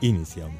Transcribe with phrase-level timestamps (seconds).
[0.00, 0.54] Iniciamos.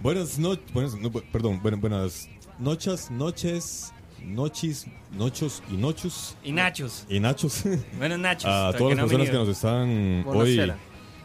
[0.00, 2.28] Buenas noches, buenas, no, bu- perdón, buenas, buenas
[2.58, 7.06] noches, noches, noches, nochos y nochos Y nachos.
[7.08, 7.62] y nachos
[7.98, 8.44] Buenos nachos.
[8.50, 10.72] a todas las no personas que nos están hoy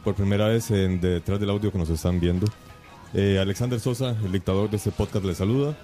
[0.03, 2.47] por primera vez en detrás del audio que nos están viendo.
[3.13, 5.77] Eh, Alexander Sosa, el dictador de este podcast, le saluda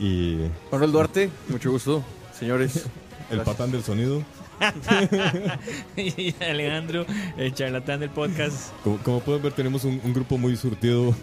[0.00, 0.36] y
[0.72, 2.04] Manuel Duarte, mucho gusto,
[2.38, 2.76] señores.
[3.30, 3.44] el Gracias.
[3.46, 4.22] patán del sonido.
[5.96, 8.72] y Alejandro, el charlatán del podcast.
[8.82, 11.14] Como, como pueden ver, tenemos un, un grupo muy surtido,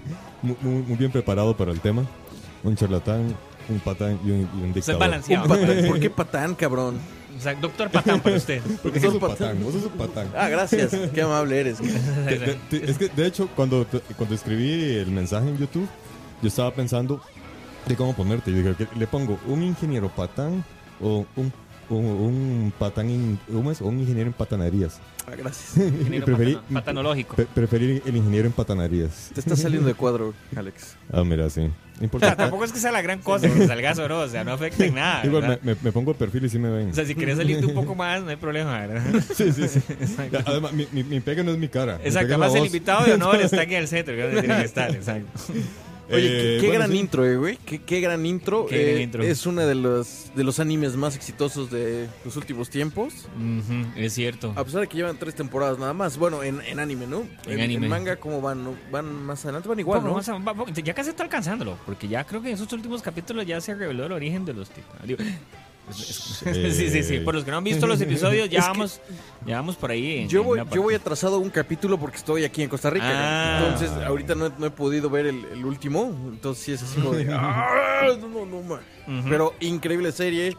[0.42, 2.04] mu- muy, muy bien preparado para el tema.
[2.64, 3.36] Un charlatán,
[3.70, 5.00] un patán y un, y un dictador.
[5.00, 5.48] balanceado.
[5.48, 7.00] Patán, ¿Por qué patán, cabrón?
[7.38, 8.62] O sea, doctor Patán para usted.
[8.84, 10.28] Porque sos un patán, vos sos un patán.
[10.38, 11.80] Ah, gracias, qué amable eres.
[11.80, 15.88] De- de- de- es que, de hecho, cuando, cuando escribí el mensaje en YouTube,
[16.44, 17.20] yo estaba pensando
[17.88, 18.52] de cómo ponerte.
[18.52, 20.64] Y dije, ¿qué- ¿le pongo un ingeniero patán
[21.02, 21.52] o un,
[21.90, 23.82] un, un patán, in- ¿cómo es?
[23.82, 25.00] O un ingeniero en patanerías?
[25.28, 25.88] Ah, gracias.
[26.12, 27.36] Y preferí, patano- patanológico.
[27.36, 29.32] pre- preferí el ingeniero en patanerías.
[29.34, 30.96] Te está saliendo de cuadro, Alex.
[31.12, 31.62] Ah, mira, sí.
[31.62, 32.36] No O sea, importa.
[32.36, 34.84] tampoco es que sea la gran cosa que salgas o no, o sea, no afecta
[34.86, 35.26] en nada.
[35.26, 35.64] Igual me, ¿verdad?
[35.64, 36.90] me- me pongo el perfil y sí me ven.
[36.90, 39.24] O sea, si querés salirte un poco más, no hay problema, ¿verdad?
[39.36, 39.80] Sí, sí, sí.
[40.46, 42.00] Además, mi, mi, mi pega no es mi cara.
[42.04, 44.60] Exacto, además el invitado de honor está aquí en el centro, que es donde tiene
[44.60, 45.28] que estar, exacto.
[46.12, 46.98] Oye, Eh, qué, qué bueno, gran sí.
[46.98, 47.58] intro, eh, güey.
[47.66, 48.66] Qué, qué gran intro.
[48.66, 49.24] Qué gran Eh, intro.
[49.24, 53.14] Es uno de los, de los animes más exitosos de los últimos tiempos.
[53.96, 54.54] Es cierto.
[54.56, 56.18] A pesar de que llevan tres temporadas nada más.
[56.18, 57.24] Bueno, en, en anime, ¿no?
[57.48, 57.88] En anime.
[57.88, 58.64] manga, ¿cómo van?
[58.64, 58.76] ¿No?
[58.92, 59.70] ¿Van más adelante?
[59.70, 60.14] Van igual, ¿no?
[60.16, 63.02] más a- va- va- ya casi está alcanzándolo, porque ya creo que en esos últimos
[63.02, 65.18] capítulos ya se reveló el origen de los titanes.
[65.94, 67.20] Sí, sí, sí.
[67.20, 69.02] Por los que no han visto los episodios, ya vamos,
[69.46, 70.20] ya vamos por ahí.
[70.22, 73.06] en- Yo voy, yo voy atrasado un capítulo porque estoy aquí en Costa Rica.
[73.10, 73.60] Ah.
[73.64, 76.06] Entonces, ahorita no, he- no he podido ver el, el último.
[76.32, 77.28] Entonces, sí es así como de.
[77.34, 78.76] "Ah, no, no, no, ma".
[79.08, 79.30] Ujú.
[79.30, 80.56] Pero increíble serie.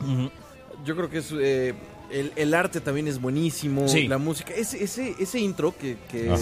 [0.84, 1.32] Yo creo que es.
[1.38, 1.74] eh,
[2.10, 3.88] el, el arte también es buenísimo.
[3.88, 4.06] Sí.
[4.08, 4.52] La música.
[4.54, 5.96] Ese, ese, ese intro que.
[6.10, 6.32] que.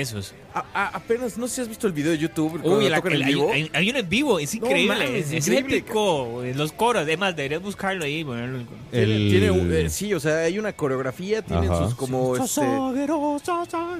[0.00, 0.34] Eso es.
[0.54, 1.36] a- a- apenas.
[1.38, 2.60] No sé si has visto el video de YouTube.
[2.64, 3.50] Uy, la- el- vivo.
[3.52, 4.94] hay- hay uno en vivo, es No increíble.
[4.94, 6.42] mames, es, es increíble, épico.
[6.54, 8.24] Los coros, además, deberías buscarlo ahí.
[8.24, 11.84] ponerlo en- Tiene, El- tiene un- eh, sí, o sea, hay una coreografía, tienen Ajá.
[11.86, 12.60] sus como este,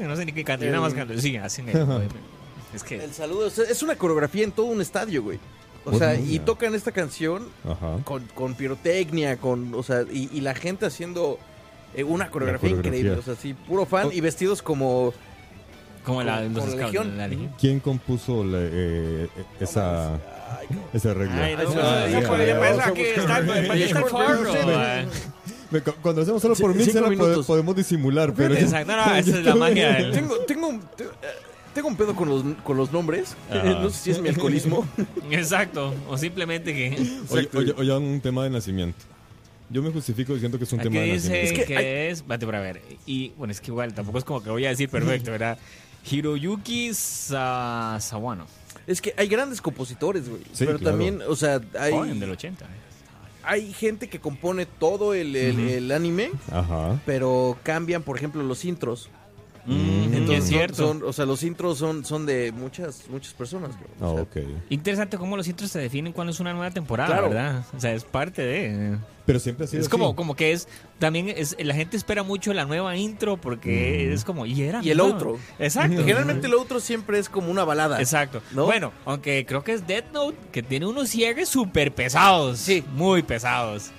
[0.07, 1.19] No sé ni qué canto, yo nada más canto.
[1.21, 2.09] Sí, el-
[2.75, 2.97] Es que.
[3.03, 5.39] el saludo, o sea, es una coreografía en todo un estadio, güey.
[5.93, 7.99] O sea, y tocan esta canción Ajá.
[8.04, 11.38] con, con pirotecnia, con, o sea, y, y la gente haciendo
[11.94, 12.99] eh, una coreografía, coreografía.
[13.00, 14.12] increíble, o sea, sí, puro fan Oh.
[14.12, 15.12] y vestidos como
[16.04, 17.16] Como la, scouts, Legión.
[17.19, 17.53] la Legión.
[17.60, 20.19] ¿Quién compuso la- eh, eh, esa, Ay,
[20.69, 20.84] cabrón.
[20.93, 21.44] esa regla?
[21.44, 22.12] Ay, no, Ay,
[25.71, 27.16] no, Cuando hacemos solo por Sí, mí,
[27.47, 28.54] podemos disimular, pero...
[28.54, 29.93] Exacto, no, no, esa es la magia.
[29.93, 30.78] del- Tengo, tengo, eh,
[31.75, 34.87] tengo un pedo con los, con los nombres, no sé si es mi alcoholismo.
[35.31, 36.97] Exacto, o simplemente que.
[37.31, 38.99] Oye, oye, oye, un tema de nacimiento.
[39.71, 41.47] Yo me justifico diciendo que es un Aquí tema de nacimiento.
[41.47, 42.27] Es que, que es.
[42.27, 42.81] Vate para ver.
[43.07, 45.59] Y bueno, es que igual tampoco es como que voy a decir perfecto, ¿verdad?
[46.11, 48.47] Hiroyuki Sa- Sawano.
[48.87, 50.41] Es que hay grandes compositores, güey.
[50.53, 50.97] Sí, pero claro.
[50.97, 52.65] también, o sea, hay, Joven del 80.
[52.65, 52.69] ¿eh?
[53.45, 57.01] hay gente que compone todo el, el- el anime, Ajá.
[57.07, 59.10] pero cambian, por ejemplo, los intros.
[59.66, 60.77] Mm, Entonces, es cierto.
[60.77, 63.71] son- o sea, los intros son, son de muchas muchas personas.
[64.01, 64.37] Ah, O sea, ok.
[64.71, 67.28] Interesante cómo los intros se definen cuando es una nueva temporada, Claro.
[67.28, 67.65] ¿verdad?
[67.77, 68.97] O sea, es parte de.
[69.27, 70.15] Pero siempre ha sido Es como, así.
[70.16, 70.69] como que es.
[70.99, 71.55] También es.
[71.63, 74.15] La gente espera mucho la nueva intro porque Mm.
[74.15, 74.47] es como.
[74.47, 74.81] Y era.
[74.83, 75.39] Y el outro.
[75.59, 75.99] Exacto.
[75.99, 78.01] Generalmente el otro siempre es como una balada.
[78.01, 78.41] Exacto.
[78.53, 78.65] ¿No?
[78.65, 82.59] Bueno, aunque creo que es Death Note, que tiene unos cierres súper pesados.
[82.59, 82.83] Sí.
[82.95, 83.91] Muy pesados.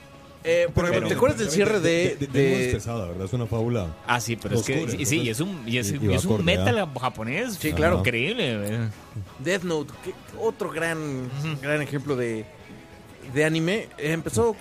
[0.44, 1.90] Eh, por ejemplo, Pero- ¿te acuerdas del cierre de...
[1.90, 3.26] De, de- de- de- es pesada, ¿verdad?
[3.26, 3.88] Es una fábula.
[4.08, 5.06] Ah, sí, pero es que.
[5.06, 6.90] Sí, y es un, y es, y- y y va es un acorde, metal ¿ah?
[7.00, 7.56] japonés.
[7.60, 8.00] Sí, claro.
[8.00, 8.90] Increíble, ¿verdad?
[9.40, 9.94] Death Note?
[10.04, 11.30] que- otro gran,
[11.62, 12.46] gran ejemplo de...
[13.34, 14.56] de anime empezó.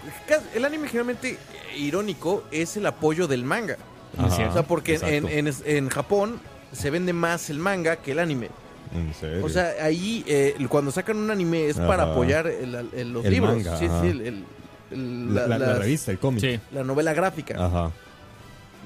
[0.55, 1.39] El anime generalmente
[1.77, 3.77] irónico es el apoyo del manga.
[4.17, 6.41] Ajá, O sea, porque en, en, en Japón
[6.73, 8.49] se vende más el manga que el anime.
[8.93, 9.45] En serio.
[9.45, 13.33] O sea, ahí eh, cuando sacan un anime es para apoyar el- el- los El
[13.33, 13.55] libros.
[13.55, 14.01] manga, sí, ajá.
[14.03, 14.45] sí, el-
[14.91, 16.41] la, revista, el cómic.
[16.41, 16.61] Sí.
[16.73, 17.55] la novela gráfica.
[17.65, 17.91] Ajá.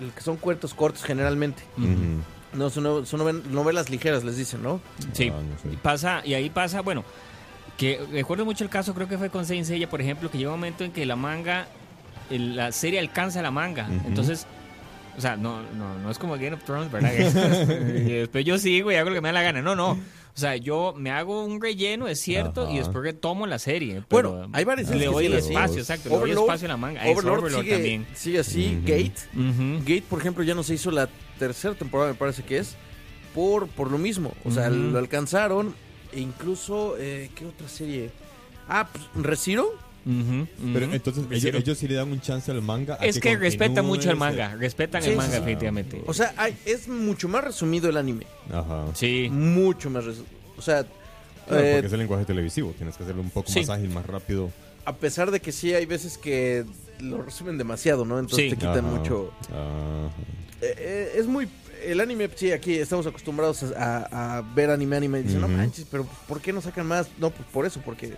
[0.00, 1.62] el que son cuentos cortos generalmente.
[2.54, 2.84] No, son,
[3.50, 4.80] novelas ligeras, les dicen, ¿no?
[5.12, 5.32] Sí.
[5.34, 5.74] Ah, no sé.
[5.74, 7.02] Y pasa, y ahí pasa, bueno,
[7.78, 10.50] que recuerdo mucho el caso, creo que fue con Saint Seiya, por ejemplo, que llega
[10.50, 11.66] un momento en que la manga,
[12.30, 13.88] el- la serie alcanza la manga.
[14.06, 14.46] Entonces,
[15.16, 17.10] o sea, no, no, no es como Game of Thrones, ¿verdad?
[18.06, 19.62] después yo sigo y hago lo que me da la gana.
[19.62, 19.98] No, no.
[20.34, 22.72] O sea, yo me hago un relleno, es cierto, Ajá.
[22.72, 24.02] y después retomo la serie.
[24.08, 26.08] pero Bueno, hay varias series Le doy espacio, exacto.
[26.08, 27.02] Le doy espacio a la manga.
[27.04, 28.06] Overlord, Overlord sigue, también.
[28.14, 28.78] sigue así.
[28.82, 29.12] Gate.
[29.84, 31.08] Gate, por ejemplo, ya no se hizo la
[31.38, 32.76] tercera temporada, me parece que es,
[33.34, 34.32] por, por lo mismo.
[34.44, 35.74] O sea, lo alcanzaron.
[36.12, 38.10] E incluso, eh, ¿qué otra serie?
[38.68, 39.72] Ah, pues, ¿Resiro?
[40.04, 42.94] Pero entonces ellos, sí le dan un chance al manga.
[43.00, 44.54] a Es que respetan continúe mucho el manga.
[44.56, 45.38] Respetan Sí, el sí, manga, sí.
[45.40, 46.02] definitivamente.
[46.06, 48.26] O sea, hay- es mucho más resumido el anime.
[48.52, 48.86] Ajá.
[48.94, 49.28] Sí.
[49.30, 50.32] Mucho más resumido.
[50.56, 50.84] O sea,
[51.46, 52.72] Claro, eh, porque es el lenguaje televisivo.
[52.76, 53.60] Tienes que hacerlo un poco Sí.
[53.60, 54.50] más ágil, más rápido.
[54.84, 56.64] a pesar de que sí hay veces que
[56.98, 58.18] lo resumen demasiado, ¿no?
[58.18, 58.50] Entonces Sí.
[58.50, 58.96] te quitan Ajá.
[58.96, 59.32] mucho...
[59.42, 60.08] Ajá.
[60.60, 61.48] Eh, eh, es muy...
[61.84, 65.20] El anime, sí, aquí estamos acostumbrados a, a- a ver anime, anime.
[65.20, 67.06] Y dicen, no manches, pero ¿por qué no sacan más?
[67.18, 68.14] No, pues por eso, porque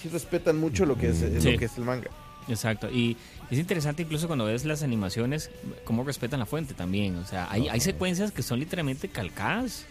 [0.00, 1.52] sí respetan mucho lo que es, eh, Sí.
[1.52, 2.10] lo que es el manga.
[2.48, 3.16] Exacto, y
[3.50, 5.50] es interesante incluso cuando ves las animaciones,
[5.84, 7.16] cómo respetan la fuente también.
[7.16, 9.84] O sea, hay, hay secuencias que son literalmente calcadas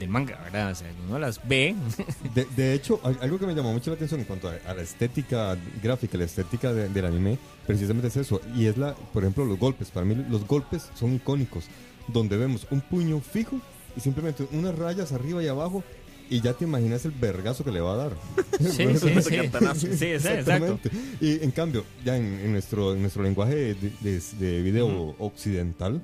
[0.00, 0.72] del manga, ¿verdad?
[0.72, 1.74] O sea, uno las ve.
[2.34, 4.74] De, de hecho, al- algo que me llamó mucho la atención en cuanto a, a
[4.74, 8.40] la estética gráfica, la estética de- del anime, precisamente es eso.
[8.56, 9.90] Y es la, por ejemplo, los golpes.
[9.90, 11.66] Para mí los golpes son icónicos.
[12.08, 13.60] Donde vemos un puño fijo
[13.96, 15.84] y simplemente unas rayas arriba y abajo
[16.30, 18.12] y ya te imaginas el vergazo que le va a dar.
[18.58, 19.36] Sí, sí, sí.
[19.36, 19.86] cartanazo.
[19.86, 20.78] Sí, sí, exacto.
[21.20, 26.02] Y en cambio, ya en, en nuestro, en nuestro lenguaje de, de- de video occidental,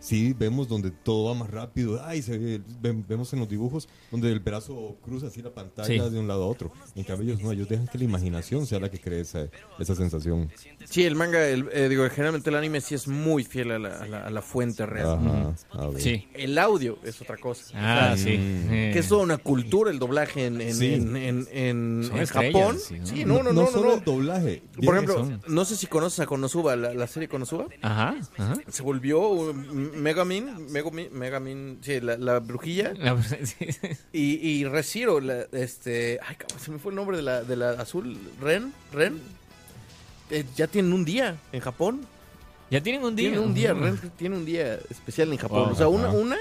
[0.00, 2.00] sí vemos donde todo va más rápido.
[2.04, 5.86] Ay, se ve- ve- vemos en los dibujos donde el brazo cruza así la pantalla
[5.86, 6.10] Sí.
[6.10, 6.72] de un lado a otro.
[6.96, 9.46] En cambio, ellos no, ellos dejan que la imaginación sea la que cree esa,
[9.78, 10.50] esa sensación.
[10.88, 13.96] Sí, el manga, el, eh, digo, generalmente el anime sí es muy fiel a la,
[14.02, 15.18] a la- a la fuente real.
[15.72, 15.90] Ajá.
[15.98, 16.28] Sí.
[16.34, 17.64] El audio es otra cosa.
[17.74, 18.30] Ah, sí.
[18.68, 20.94] Que es toda una cultura el doblaje en, en, Sí.
[20.94, 22.78] en, en- Japón.
[22.78, 23.06] sí, ¿no?
[23.06, 23.66] Sí, no, no, no, no.
[23.70, 23.94] solo no.
[23.94, 24.62] el doblaje.
[24.84, 25.40] Por ejemplo, son.
[25.48, 27.66] no sé si conoces a Konosuba, la, la serie Konosuba.
[27.82, 28.54] Ajá, ajá.
[28.68, 32.92] Se volvió Megamin, Megamin, Megamin, sí, la, la brujilla.
[34.12, 35.20] Y, y Resiro,
[35.52, 39.20] este, ay, cabrón, se me fue el nombre de la, de la azul, Ren, Ren.
[40.32, 42.00] Eh, ya tienen un día en Japón.
[42.70, 43.28] Ya tienen un día.
[43.30, 43.74] Tienen un día.
[43.74, 45.64] Ren tiene un día especial en Japón.
[45.64, 45.72] Wow.
[45.72, 46.36] o sea, una, una,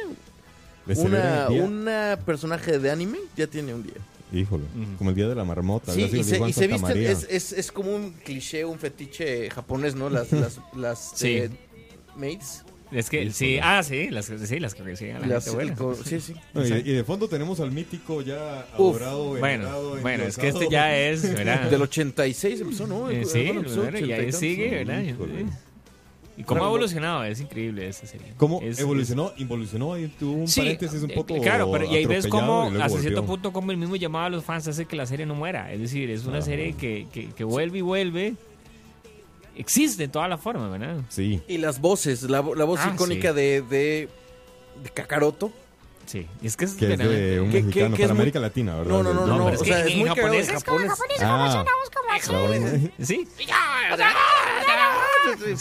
[0.95, 3.93] una, una personaje de anime ya tiene un día.
[4.33, 4.63] Híjole,
[4.97, 5.91] como el día de la marmota.
[5.93, 9.93] Sí, y se, y se visten, es, es, es como un cliché, un fetiche japonés,
[9.93, 10.09] ¿no?
[10.09, 11.33] Las, las, las Sí.
[11.37, 11.49] eh,
[12.15, 12.63] maids.
[12.91, 16.33] Es que, sí, ah, sí, las, sí, las que a la Las, gente sí, sí.
[16.53, 18.97] No, y, y de fondo tenemos al mítico ya Uf.
[18.97, 21.61] adorado, Bueno, venerado, bueno, es que este ya es, ¿verdad?
[21.71, 23.09] Del 86 empezó, ¿no?
[23.09, 24.91] Eh, El- sí, el- el- bueno, y 80 ahí sigue, ¿no?
[24.93, 25.03] ¿verdad?
[26.37, 27.23] ¿Y cómo ha evolucionado?
[27.23, 28.33] Es increíble esa serie.
[28.37, 29.31] ¿Cómo Es- evolucionó?
[29.37, 31.39] Involucionó y tuvo un Sí, paréntesis un eh, poco.
[31.41, 32.99] Claro, pero y ahí ves cómo hasta volvió.
[33.01, 35.71] cierto punto como el mismo llamado a los fans hace que la serie no muera.
[35.71, 36.45] Es decir, es una Ajá.
[36.47, 38.35] serie que, que, que vuelve y vuelve.
[39.55, 40.97] Existe en toda la forma, ¿verdad?
[41.09, 41.41] Sí.
[41.47, 43.35] Y las voces, la, la voz Ah, icónica sí.
[43.35, 44.09] de, de,
[44.83, 45.51] de Kakaroto.
[46.05, 46.27] Sí.
[46.41, 48.21] Y es que es, Que es de un Que- que- mexicano que es para muy-
[48.21, 48.91] América Latina, ¿verdad?
[48.91, 49.45] No, no, no, No, no.
[49.47, 50.91] o que sea, es muy japonés es japonés.
[51.21, 51.63] Ah,
[52.23, 52.53] claro.
[52.99, 53.27] Sí.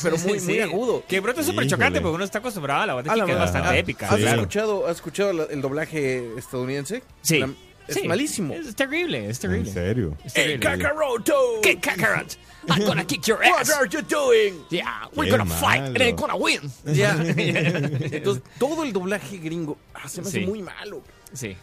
[0.03, 0.47] Pero muy, Sí.
[0.47, 1.05] muy agudo.
[1.07, 3.79] Que pronto es súper chocante porque uno está acostumbrado a la voz Kika, es bastante
[3.79, 4.09] épica.
[4.09, 7.03] ¿Has, escuchado, ¿Has escuchado el doblaje estadounidense?
[7.23, 7.45] Sí.
[7.91, 8.09] Es Sí.
[8.09, 8.55] malísimo.
[8.55, 9.73] Es terrible, es En terrible.
[9.73, 10.17] serio.
[10.25, 10.85] Es ¡Hey, terrible.
[10.85, 11.35] Kakaroto!
[11.63, 12.37] ¿Qué Kakarot?
[12.69, 13.71] I'm gonna kick your What ass.
[13.71, 14.65] are you doing?
[14.71, 16.05] Yeah, we're Qué gonna fight and malo.
[16.11, 16.61] I'm gonna win.
[16.95, 17.15] Ya.
[17.37, 20.47] Entonces, todo el doblaje gringo ah, se me hace Sí.
[20.47, 21.03] muy malo.
[21.33, 21.57] Sí.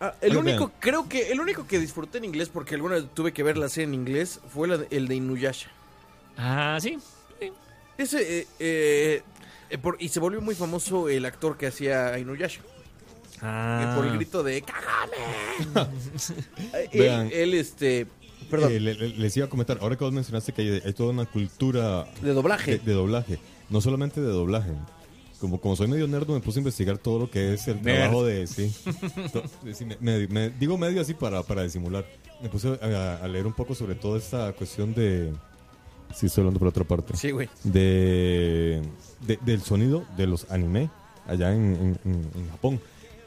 [0.00, 3.32] Ah, el único, creo que el único que disfruté en inglés, porque alguna vez tuve
[3.32, 5.70] que ver la serie en inglés, fue la de- el de Inuyasha.
[6.36, 6.98] Ah, sí.
[7.96, 9.22] Ese, eh, eh,
[9.70, 12.60] eh, por- y se volvió muy famoso el actor que hacía Inuyasha.
[13.40, 13.90] Ah.
[13.92, 15.88] eh, por el grito de ¡Cágame!
[16.92, 18.06] Eh, él, este.
[18.50, 20.92] Perdón, Eh, le- le- les iba a comentar, ahora que vos mencionaste que hay, hay
[20.92, 22.72] toda una cultura de doblaje.
[22.72, 23.38] de, de doblaje,
[23.70, 24.72] no solamente de doblaje.
[25.40, 27.96] Como, como soy medio nerd, me puse a investigar todo lo que es el Nerd.
[27.96, 28.46] trabajo de...
[28.46, 28.70] Sí,
[30.00, 32.06] me- me- digo medio así para, para disimular.
[32.40, 35.32] Me puse a, a leer un poco sobre toda esta cuestión de...
[36.14, 37.16] Sí, estoy hablando por otra parte.
[37.16, 37.48] Sí, güey.
[37.64, 38.80] de,
[39.26, 40.88] de- del sonido de los anime
[41.26, 42.80] allá en- en Japón.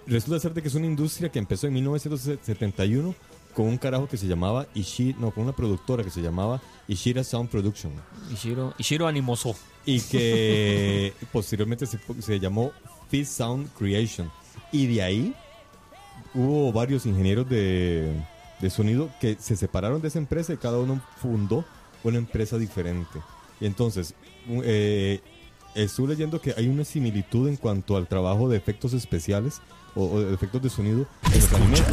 [0.07, 3.13] Resulta ser de que es una industria que empezó en 1971
[3.53, 7.23] con un carajo que se llamaba Ishiro, no, con una productora que se llamaba Ishira
[7.23, 7.91] Sound Production.
[8.31, 9.55] Ishiro, Ishiro Animoso.
[9.85, 12.71] Y que posteriormente se, se llamó
[13.09, 14.31] Fizz Sound Creation.
[14.71, 15.35] Y de ahí
[16.33, 18.13] hubo varios ingenieros de,
[18.59, 21.65] de sonido que se separaron de esa empresa y cada uno fundó
[22.03, 23.19] una empresa diferente.
[23.59, 24.13] Y entonces,
[24.47, 25.19] eh,
[25.84, 29.62] estuve leyendo que hay una similitud en cuanto al trabajo de efectos especiales
[29.96, 31.84] o, o de efectos de sonido en los animes.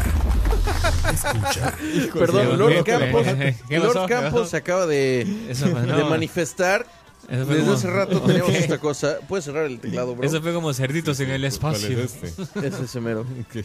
[1.12, 1.75] Escucha.
[2.12, 3.26] Perdón, Lord ¿qué- Campos,
[3.69, 4.09] qué Lord?
[4.09, 6.87] Campos se acaba de, Eso fue, no, de manifestar.
[7.29, 9.19] eso Desde como- hace rato teníamos esta cosa.
[9.29, 10.26] Puedes cerrar el teclado, bro.
[10.26, 11.99] Eso fue como cerditos en el ¿Cuál espacio.
[11.99, 12.67] es este?
[12.67, 13.25] Es ese mero.
[13.53, 13.64] ¿Qué?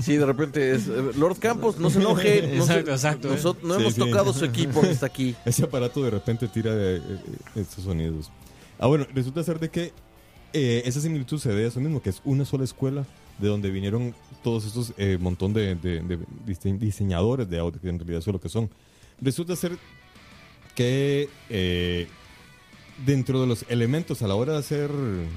[0.00, 2.42] Sí, de repente es eh, Lord Campos, no se enoje.
[2.56, 4.00] No, se- Exacto, exacto, noso- no Sí, hemos sí.
[4.00, 5.36] tocado su equipo que está aquí.
[5.44, 7.18] Ese aparato de repente tira eh, eh,
[7.54, 8.30] estos sonidos.
[8.78, 9.92] Ah, bueno, resulta ser de que
[10.52, 13.04] eh, esa similitud se debe a eso mismo, que es una sola escuela
[13.38, 17.88] de donde vinieron todos estos eh, montón de, de- de dise- diseñadores de audio, que
[17.88, 18.70] en realidad eso es lo que son.
[19.20, 19.76] Resulta ser
[20.74, 22.06] que eh,
[23.04, 24.90] dentro de los elementos a la hora de hacer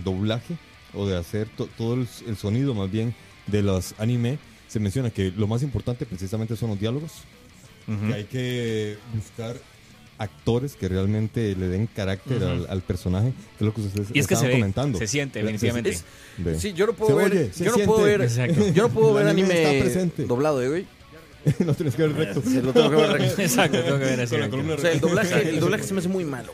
[0.04, 0.56] doblaje
[0.94, 3.14] o de hacer to- todo el, el sonido más bien
[3.48, 7.12] de los anime, se menciona que lo más importante precisamente son los diálogos
[8.08, 9.58] que hay que buscar
[10.22, 14.20] actores que realmente le den carácter al, al personaje, que es lo que ustedes Y
[14.20, 14.98] es que se ve, comentando.
[15.00, 15.98] se siente, definitivamente.
[16.58, 17.32] Sí, yo no Se puedo ver.
[17.32, 18.30] oye, se yo no puedo ver.
[18.74, 19.84] Yo no puedo ver anime
[20.28, 20.86] doblado, ¿eh, güey?
[21.66, 22.42] no tienes que ver recto.
[22.42, 23.12] Se lo tengo que ver.
[23.14, 23.42] recto.
[23.42, 24.32] Exacto, tengo que ver así.
[24.32, 26.52] Con la columna O sea, el doblaje, el doblaje se me hace muy malo.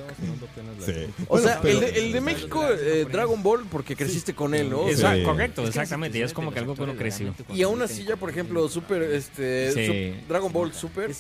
[0.85, 0.93] Sí.
[1.27, 4.87] O sea, el, de, el de México, eh, Dragon Ball, porque creciste con él, ¿no?
[4.87, 5.23] Exacto, Sí.
[5.23, 6.17] correcto, exactamente.
[6.17, 7.33] Y es como que algo que uno creció.
[7.53, 9.85] y aún así ya, por ejemplo, Super, este, Sí.
[9.87, 11.11] Sup- Dragon Ball Super,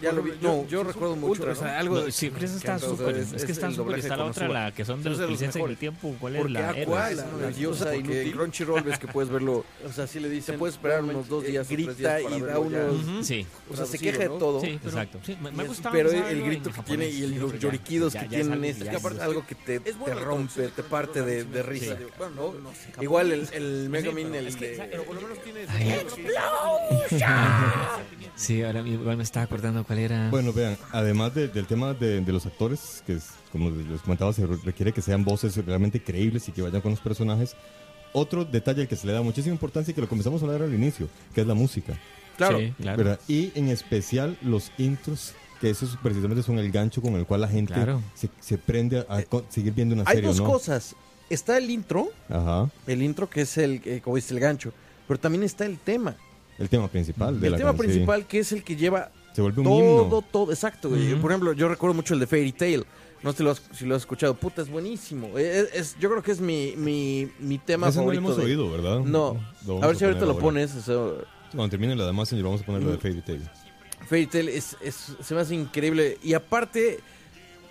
[0.00, 0.32] ya lo vi.
[0.40, 3.16] No, yo recuerdo mucho, o sea, algo No, sí, pero esa está que entonces súper.
[3.16, 3.84] es- Es que es está el súper.
[3.86, 5.78] doblaje Está la con otra, la que son de los licencias del mejores.
[5.78, 6.16] tiempo.
[6.20, 7.26] ¿Cuál es Porque la Aqua, Era?
[7.26, 9.64] la, la diosa, porque Crunchyroll ves que puedes verlo.
[9.90, 10.58] O sea, sí le dicen.
[10.58, 12.96] Puedes esperar unos dos días, grita y da unos.
[13.22, 14.60] Sí, O sea, se queja de todo.
[14.60, 15.18] sí, exacto.
[15.24, 18.26] Sí, me, me gustaba Pero el grito que tiene y el- los lloriquidos ya- que
[18.26, 21.96] es tienen algo es, algo que te, te rompe, te parte de, de risa.
[21.96, 22.04] Sí.
[22.18, 24.90] Bueno, no, igual el, el Megamin, el de...
[25.68, 26.00] Ay.
[28.36, 30.30] Sí, ahora igual me estaba acordando cuál era.
[30.30, 34.32] Bueno, vean, además de- del tema de, de los actores, que es, como les comentaba,
[34.32, 37.54] se requiere que sean voces realmente creíbles y que vayan con los personajes.
[38.12, 40.62] Otro detalle al que se le da muchísima importancia y que lo comenzamos a hablar
[40.62, 41.98] al inicio, que es la música.
[42.48, 42.58] Claro.
[42.58, 42.96] Sí, claro.
[42.98, 43.20] ¿verdad?
[43.28, 47.48] Y en especial los intros, que esos precisamente son el gancho con el cual la
[47.48, 48.00] gente Claro.
[48.14, 50.46] se, se prende a, co- seguir viendo una Hay serie, dos ¿no?
[50.46, 50.94] cosas.
[51.28, 52.68] Está el intro, Ajá.
[52.86, 54.72] el intro que es el, eh, como dice, el gancho.
[55.06, 56.16] Pero también está el tema.
[56.58, 59.60] El tema principal de El la tema principal que es el que lleva Se vuelve
[59.60, 60.24] un todo, himno.
[60.32, 60.50] todo.
[60.52, 60.88] Exacto.
[60.88, 62.84] Por ejemplo, yo recuerdo mucho el de Fairy Tail.
[63.22, 64.34] No sé si lo has, si lo has escuchado.
[64.34, 65.36] Puta, es buenísimo.
[65.38, 68.24] Eh, Es, es- yo creo que es mi, mi, mi tema Ese no lo favorito.
[68.32, 69.00] hemos de- oído, ¿verdad?
[69.00, 69.36] No.
[69.82, 70.74] A ver si ahorita lo pones.
[70.74, 72.98] eso- Cuando termine la demás, señor, vamos a poner lo de.
[72.98, 73.42] Fairy Tail.
[74.08, 76.18] Fairy Tail es, es- se me hace increíble.
[76.22, 77.00] Y aparte,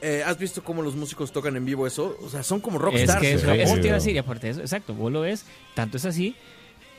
[0.02, 2.18] eh, ¿has visto cómo los músicos tocan en vivo eso?
[2.22, 3.20] O sea, son como Es rockstars.
[3.22, 3.60] que en eso, Japón.
[3.62, 5.46] eso te iba a decir, y aparte de eso, exacto, vos lo ves,
[5.76, 6.36] tanto es así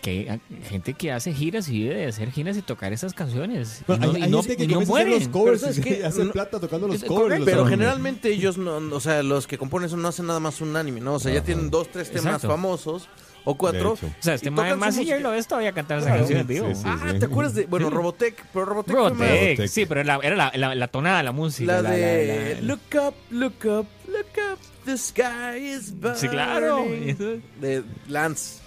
[0.01, 3.83] que hay gente que hace giras y vive de hacer giras y tocar esas canciones.
[3.87, 5.81] Y no, hay, y hay no- gente que y no los covers Pero ¿sabes y
[5.83, 6.05] qué?
[6.05, 7.23] hace No- plata tocando los Es covers.
[7.25, 10.41] correcto, los Pero generalmente ellos no, o sea, los que componen eso no hacen nada
[10.41, 11.15] más un anime, ¿no?
[11.15, 12.49] O sea, ya tienen dos, tres temas Exacto.
[12.49, 13.09] famosos
[13.45, 13.97] o cuatro.
[14.01, 14.07] De.
[14.07, 15.19] O sea, este su más y música.
[15.19, 16.21] lo ves todavía cantar esa Claro.
[16.21, 16.69] canción en vivo.
[16.69, 16.83] Sí, sí.
[16.87, 17.89] Ah, ¿te acuerdas de, bueno.
[17.91, 21.73] Robotech, pero Robotech, más- Robotech, sí, pero era, era la, la, la tonada, la música.
[21.73, 26.17] la la- de la- la- Look up, look up, look up, the sky is burning.
[26.21, 26.85] Sí, claro.
[27.61, 28.61] De Lance.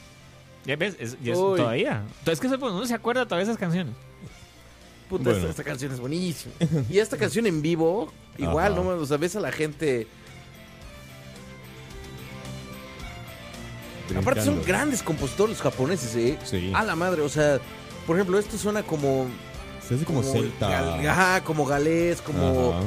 [0.65, 2.03] Ya ves, es, y es todavía.
[2.25, 3.93] Es que uno se acuerda todavía de esas canciones.
[5.09, 5.37] Puta, Bueno.
[5.39, 6.53] esta, esta canción es buenísima.
[6.89, 8.81] Y esta canción en vivo, igual, Ajá.
[8.83, 8.89] ¿no?
[8.89, 10.07] O sea, ves a la gente.
[14.15, 16.37] Aparte son grandes compositores japoneses, ¿eh?
[16.43, 16.71] Sí.
[16.75, 17.59] A la madre, o sea,
[18.05, 19.27] por ejemplo, esto suena como.
[19.87, 20.69] Se hace como, celta.
[20.69, 22.71] gal- ajá, como galés, como.
[22.71, 22.81] Ajá.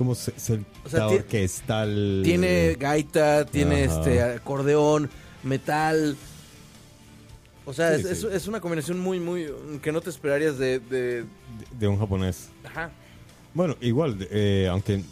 [0.00, 2.22] Como ce- celta O sea, orquestal.
[2.24, 3.98] Tiene gaita, tiene Ajá.
[4.00, 5.10] este acordeón,
[5.42, 6.16] metal.
[7.66, 8.26] O sea, Sí, es, sí.
[8.26, 9.46] es- es una combinación muy, muy.
[9.82, 10.78] que no te esperarías de.
[10.80, 11.24] de- de,
[11.78, 12.48] de un japonés.
[12.64, 12.90] ajá.
[13.52, 15.02] Bueno, igual, eh, aunque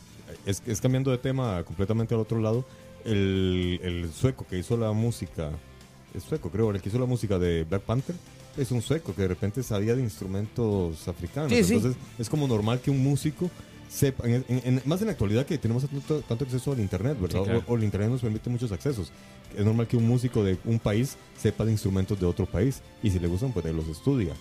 [0.46, 2.64] es, es cambiando de tema completamente al otro lado,
[3.04, 5.50] el, el sueco que hizo la música,
[6.14, 8.16] es sueco creo, el que hizo la música de Black Panther,
[8.56, 11.50] es un sueco que de repente sabía de instrumentos africanos.
[11.52, 11.74] Sí, sí.
[11.74, 13.50] Entonces es como normal que un músico
[13.88, 17.16] sepa, en- en- en- más en la actualidad que tenemos tanto, tanto acceso al Internet,
[17.20, 17.38] ¿verdad?
[17.40, 17.64] Sí, claro.
[17.66, 19.10] o, o el Internet nos permite muchos accesos.
[19.56, 23.10] Es normal que un músico de un país sepa de instrumentos de otro país y
[23.10, 24.34] si le gustan, pues él los estudia.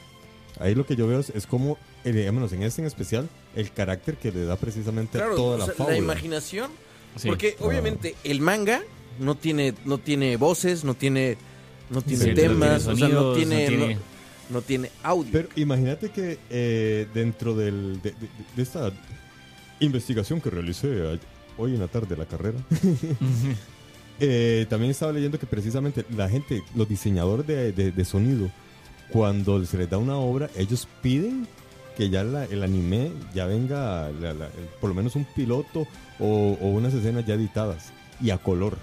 [0.59, 3.71] Ahí lo que yo veo es, es como, eh, menos en este en especial, el
[3.71, 5.97] carácter que le da precisamente Claro, a toda o la sea, fábula.
[5.97, 6.71] imaginación.
[7.15, 7.27] Sí.
[7.29, 7.63] Porque Ah.
[7.65, 8.81] obviamente el manga
[9.19, 11.37] no tiene, no tiene voces, no tiene,
[11.89, 14.01] no tiene Sí, no temas, tiene o sea, no sonidos, tiene, no tiene- no-
[14.49, 15.31] no tiene audio.
[15.31, 18.91] Pero imagínate que eh, dentro del, de, de- de esta
[19.79, 21.19] investigación que realicé
[21.57, 22.57] hoy en la tarde de la carrera,
[24.19, 28.50] eh, también estaba leyendo que precisamente la gente, los diseñadores de, de- de sonido,
[29.10, 31.48] cuando se les da una obra, ellos piden
[31.96, 34.50] que ya la- el anime ya venga, la-
[34.81, 35.88] por lo menos un piloto
[36.19, 37.91] o, o unas escenas ya editadas
[38.22, 38.77] y a color.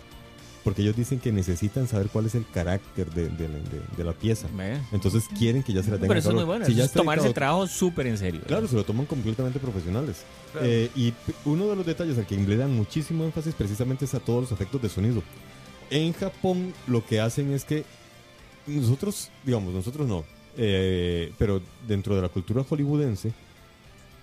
[0.64, 4.04] Porque ellos dicen que necesitan saber cuál es el carácter de, de la- de- de
[4.04, 4.48] la pieza.
[4.92, 6.64] Entonces quieren que ya se la tengan Pero eso es muy bueno.
[6.64, 8.40] Si ya es está tomar ese editado- trabajo súper en serio.
[8.46, 10.22] Claro, se lo toman completamente profesionales.
[10.62, 11.12] Eh, y
[11.44, 14.52] uno de los detalles al que le dan muchísimo énfasis precisamente es a todos los
[14.52, 15.22] efectos de sonido.
[15.90, 17.84] En Japón lo que hacen es que
[18.66, 20.24] nosotros, digamos, nosotros no,
[20.56, 23.32] eh, pero dentro de la cultura hollywoodense,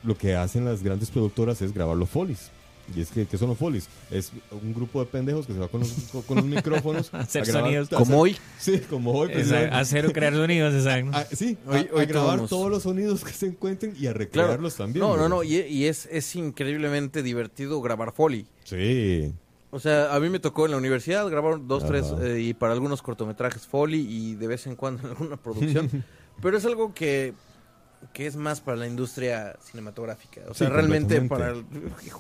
[0.03, 2.50] lo que hacen las grandes productoras es grabar los folies.
[2.96, 3.88] Y es que, ¿qué son los folies?
[4.10, 5.92] Es un grupo de pendejos que se va con los,
[6.28, 7.94] con los micrófonos Hacer a grabar- sonidos.
[7.94, 8.36] a Como hoy.
[8.60, 9.32] Sí, como hoy.
[9.32, 9.76] Exacto.
[9.76, 11.12] Hacer o crear sonidos, exacto.
[11.14, 14.14] Ah, sí, a- Hoy- a, hoy grabar todos los sonidos que se encuentren y a
[14.14, 15.06] recrearlos también.
[15.06, 15.44] No, no, no.
[15.44, 18.46] Y, y es, es increíblemente divertido grabar Foley.
[18.66, 19.34] Sí.
[19.74, 21.92] O sea, a mí me tocó en la universidad grabar dos, Ajá.
[21.94, 25.90] tres, eh, y para algunos cortometrajes Foley y de vez en cuando en alguna producción.
[26.42, 27.34] Pero es algo que,
[28.13, 30.41] que es más para la industria cinematográfica.
[30.50, 31.50] O sea, Sí, realmente para...
[31.51, 31.65] El,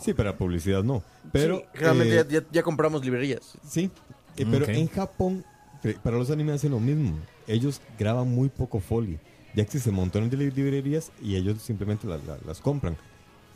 [0.03, 1.03] Sí, para publicidad no.
[1.31, 3.57] Pero Sí, realmente eh, ya, ya- compramos librerías.
[3.67, 3.89] sí,
[4.37, 4.69] eh, pero Ok.
[4.69, 5.45] en Japón
[5.81, 7.17] pre- para los animes hacen lo mismo.
[7.47, 9.19] Ellos graban muy poco foley.
[9.53, 12.95] Ya existen montones de li- librerías y ellos simplemente la- la- las compran.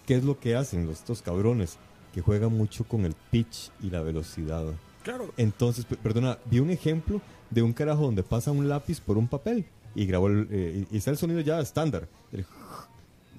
[0.06, 1.78] ¿Qué es lo que hacen los, estos cabrones?
[2.14, 4.66] Que juegan mucho con el pitch y la velocidad.
[5.04, 5.32] Claro.
[5.38, 9.28] Entonces, pe- perdona, vi un ejemplo de un carajo donde pasa un lápiz por un
[9.28, 9.66] papel
[9.96, 12.08] y grabó el, eh, y y está el sonido ya estándar.
[12.32, 12.46] El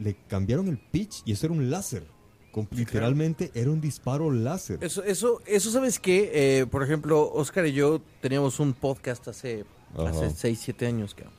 [0.00, 2.04] le cambiaron el pitch y eso era un láser.
[2.70, 4.78] Literalmente era un disparo láser.
[4.82, 6.30] Eso, eso, eso ¿sabes qué?
[6.60, 10.08] Eh, por ejemplo, Oscar y yo teníamos un podcast hace, Ajá.
[10.10, 11.34] hace 6, 7 años, cabrón.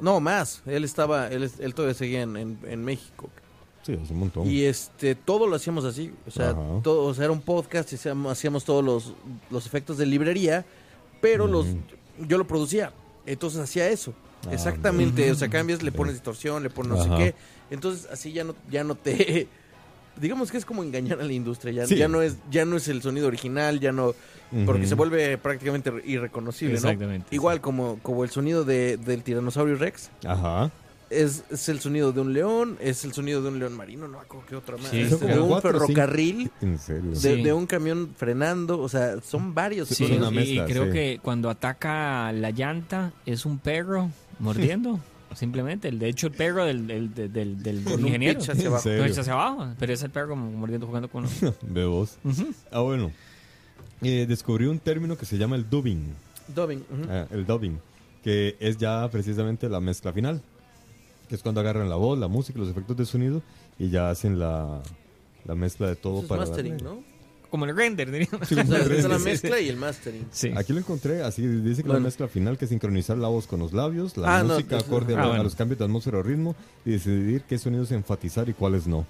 [0.00, 0.62] No, más.
[0.66, 3.28] Él estaba, él, él todavía seguía en, en- en México.
[3.82, 4.50] Sí, es un montón.
[4.50, 6.12] Y este, todo lo hacíamos así.
[6.26, 6.80] O sea, Ajá.
[6.82, 9.14] todo, o sea, era un podcast y hacíamos, hacíamos todos los,
[9.50, 10.64] los efectos de librería,
[11.20, 11.66] pero los
[12.26, 12.92] yo lo producía.
[13.26, 14.14] Entonces hacía eso.
[14.50, 15.30] Exactamente.
[15.30, 17.16] O sea, cambias, le pones distorsión, le pones no Ajá.
[17.16, 17.34] sé qué.
[17.70, 19.46] Entonces, así ya no, ya no te.
[20.20, 21.72] Digamos que es como engañar a la industria.
[21.72, 21.96] Ya, Sí.
[21.96, 24.14] ya no es, ya no es el sonido original, ya no.
[24.66, 24.88] Porque Ujú.
[24.90, 26.78] se vuelve prácticamente irreconocible, ¿no?
[26.80, 30.10] Exactamente, Igual como, como el sonido de, del tiranosaurio Rex.
[30.26, 30.70] Ajá.
[31.08, 34.18] Es, es el sonido de un león, es el sonido de un león marino, no
[34.18, 34.88] me acuerdo qué otra más.
[34.88, 35.86] Sí, son de como un cuatro o cinco.
[35.86, 37.10] ferrocarril, En serio.
[37.10, 37.42] de, Sí.
[37.42, 40.90] de un camión frenando, o sea, son varios Sí, una y- mezcla, y creo sí.
[40.92, 44.98] que cuando ataca la llanta es un perro mordiendo.
[45.34, 48.38] Simplemente, el, de hecho el perro del, del, del, del- del Con un ingeniero.
[48.38, 48.88] pitch hacia ¿En abajo.
[48.90, 51.54] es hacia abajo, pero es el perro como mordiendo jugando con uno.
[51.62, 52.18] Ve vos.
[52.70, 53.10] Ah, bueno.
[54.02, 56.12] Eh, descubrí un término que se llama el dubbing.
[56.54, 57.02] Dubbing, ujú.
[57.08, 57.78] Ah, el dubbing.
[58.22, 60.42] Que es ya precisamente la mezcla final.
[61.28, 63.42] Que es cuando agarran la voz, la música, los efectos de sonido
[63.78, 64.82] y ya hacen la,
[65.46, 66.40] la mezcla de todo Eso es para.
[66.42, 67.11] mastering, darle- ¿no?
[67.52, 68.48] Como el render, diríamos.
[68.48, 70.26] Sí, O como sea, el es la mezcla y el mastering.
[70.32, 70.52] Sí.
[70.56, 73.60] Aquí lo encontré, así dice que la mezcla final que es sincronizar la voz con
[73.60, 75.44] los labios, la Ah, no, música acorde a, Ah, la- a bueno.
[75.44, 79.04] los cambios de atmósfera o ritmo y decidir qué sonidos enfatizar y cuáles no.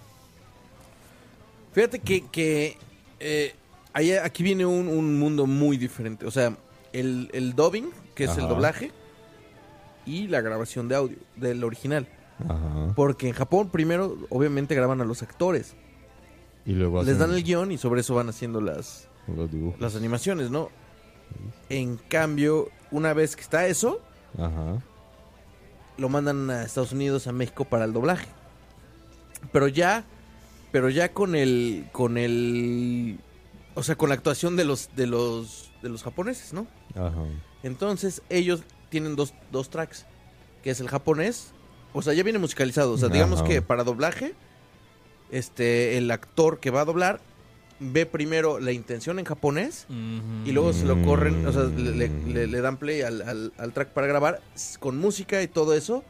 [1.72, 2.76] Fíjate que, que
[3.20, 3.54] eh,
[3.92, 6.26] ahí- aquí viene un, un mundo muy diferente.
[6.26, 6.56] O sea,
[6.92, 8.90] el, el dubbing, que es el doblaje,
[10.04, 12.08] y la grabación de audio del original.
[12.48, 12.92] Ajá.
[12.96, 15.74] Porque en Japón primero, obviamente, graban a los actores.
[16.64, 20.50] Y luego Les dan el guion y sobre eso van haciendo las, los las animaciones,
[20.50, 20.70] ¿no?
[21.68, 24.00] En cambio, una vez que está eso,
[24.38, 24.82] Ajá.
[25.96, 28.28] lo mandan a Estados Unidos, a México para el doblaje.
[29.50, 30.04] Pero ya,
[30.70, 33.18] pero ya con el, con el,
[33.74, 36.66] o sea, con la actuación de los, de los, de los japoneses, ¿no?
[36.94, 37.24] Ajá.
[37.62, 40.06] Entonces ellos tienen dos, dos tracks,
[40.62, 41.52] que es el japonés,
[41.92, 43.14] o sea, ya viene musicalizado, o sea, Ajá.
[43.14, 44.34] digamos que para doblaje,
[45.32, 47.20] este, el actor que va a doblar
[47.80, 49.86] ve primero la intención en japonés
[50.44, 53.52] y luego se lo corren, o sea, le, le- le- le dan play al, al-
[53.58, 54.40] al track para grabar
[54.78, 56.04] con música y todo eso,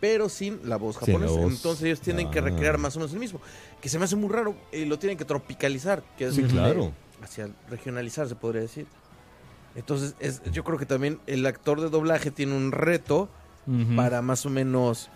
[0.00, 1.32] pero sin la voz la japonesa.
[1.34, 1.52] voz.
[1.52, 2.42] Entonces ellos tienen que Ah.
[2.42, 3.42] recrear más o menos el mismo,
[3.82, 6.92] que se me hace muy raro, y lo tienen que tropicalizar, que es Sí, claro.
[7.22, 8.86] hacia regionalizar, se podría decir.
[9.74, 13.28] Entonces, es, yo creo que también el actor de doblaje tiene un reto
[13.96, 15.10] para más o menos...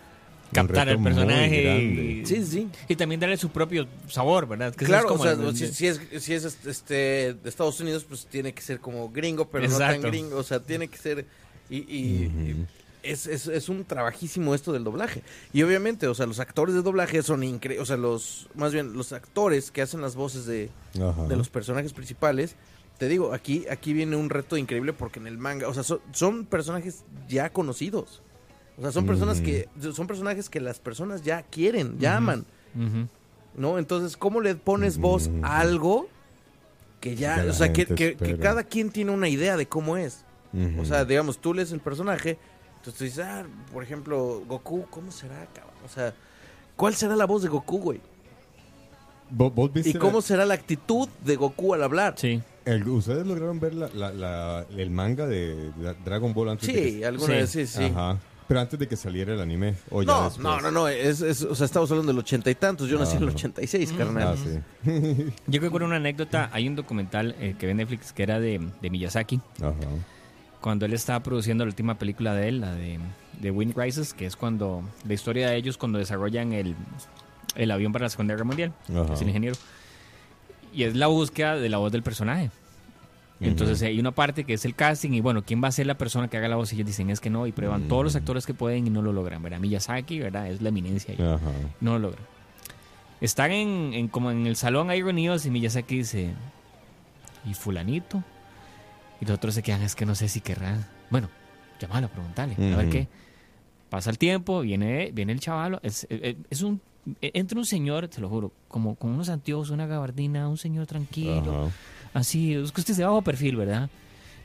[0.53, 2.69] captar muy personaje y, Sí, sí.
[2.87, 4.73] y también darle su propio sabor, ¿verdad?
[4.73, 7.79] Que Claro, es como o sea, el- si, si es, si es este, de Estados
[7.79, 10.37] Unidos, pues tiene que ser como gringo, pero no tan gringo.
[10.37, 11.25] O sea, tiene que ser...
[11.69, 12.65] Y, y-
[13.03, 15.23] es, es, es un trabajísimo esto del doblaje.
[15.51, 17.83] Y obviamente, o sea, los actores de doblaje son increíbles.
[17.83, 18.47] O sea, los...
[18.55, 20.69] Más bien, los actores que hacen las voces de,
[21.01, 21.27] Ajá.
[21.27, 22.55] de los personajes principales.
[22.97, 26.45] Te digo, aquí, aquí viene un reto increíble porque en el manga, o sea, son
[26.45, 28.21] personajes ya conocidos.
[28.77, 29.43] O sea, son personas Mm.
[29.43, 32.45] que son personajes que las personas ya quieren, ya aman.
[33.55, 33.77] ¿no?
[33.77, 36.07] Entonces, ¿cómo le pones voz a algo
[36.99, 40.25] que ya, Que o sea, que, que- cada quien tiene una idea de cómo es?
[40.79, 42.37] O sea, digamos, tú lees el personaje,
[42.77, 45.73] entonces tú dices, ah, por ejemplo, Goku, ¿cómo será, cabrón?
[45.85, 46.13] O sea,
[46.75, 48.01] ¿cuál será la voz de Goku, güey?
[49.29, 52.15] ¿Vos, vos viste ¿Y cómo será la actitud de Goku al hablar?
[52.17, 52.41] Sí.
[52.65, 56.73] el- ¿Ustedes lograron ver la, la- la- el manga de, de Dragon Ball antes de
[56.73, 57.05] Sí, que...
[57.05, 57.31] alguna Sí.
[57.33, 57.83] vez sí, sí.
[57.85, 58.17] Ajá.
[58.47, 59.75] Pero antes de que saliera el anime.
[59.89, 60.43] O ya No, después.
[60.43, 63.15] no, no, no, es, es- o sea, estamos hablando del ochenta y tantos, yo nací
[63.17, 63.35] en el Ajá.
[63.37, 64.37] 86, Ah, carnal.
[64.37, 65.33] sí.
[65.47, 68.89] Yo recuerdo una anécdota, hay un documental eh, que ve Netflix que era de, de
[68.89, 69.73] Miyazaki, Ajá.
[70.61, 72.99] cuando él estaba produciendo la última película de él, la de,
[73.39, 76.75] de Wind Rises, que es cuando la historia de ellos cuando desarrollan el,
[77.55, 79.13] el avión para la Segunda Guerra Mundial, Ajá.
[79.13, 79.55] es el ingeniero.
[80.73, 82.49] Y es la búsqueda de la voz del personaje.
[83.49, 85.97] Entonces hay una parte que es el casting y bueno, ¿quién va a ser la
[85.97, 86.71] persona que haga la voz?
[86.71, 89.01] Y ellos dicen es que no y prueban todos los actores que pueden y no
[89.01, 89.59] lo logran, ¿verdad?
[89.59, 90.49] Miyazaki, ¿verdad?
[90.49, 91.17] Es la eminencia ahí.
[91.81, 92.23] No lo logran.
[93.21, 96.33] Están en, en- como en el salón ahí reunidos y Miyazaki dice,
[97.45, 98.23] ¿y fulanito?
[99.21, 100.85] Y los otros se quedan, es que no sé si querrán.
[101.09, 101.29] Bueno,
[101.79, 103.07] llámalo, preguntarle, a ver qué.
[103.89, 106.81] Pasa el tiempo, viene, viene el chavalo, es, es- es un...
[107.19, 111.65] Entra un señor, te lo juro, como con unos anteojos, una gabardina, un señor tranquilo,
[111.65, 111.71] Ajá.
[112.13, 113.89] Así, es que usted es de bajo perfil, ¿verdad?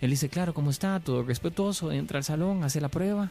[0.00, 1.00] Él dice, claro, ¿cómo está?
[1.00, 3.30] Todo respetuoso, entra al salón, hace la prueba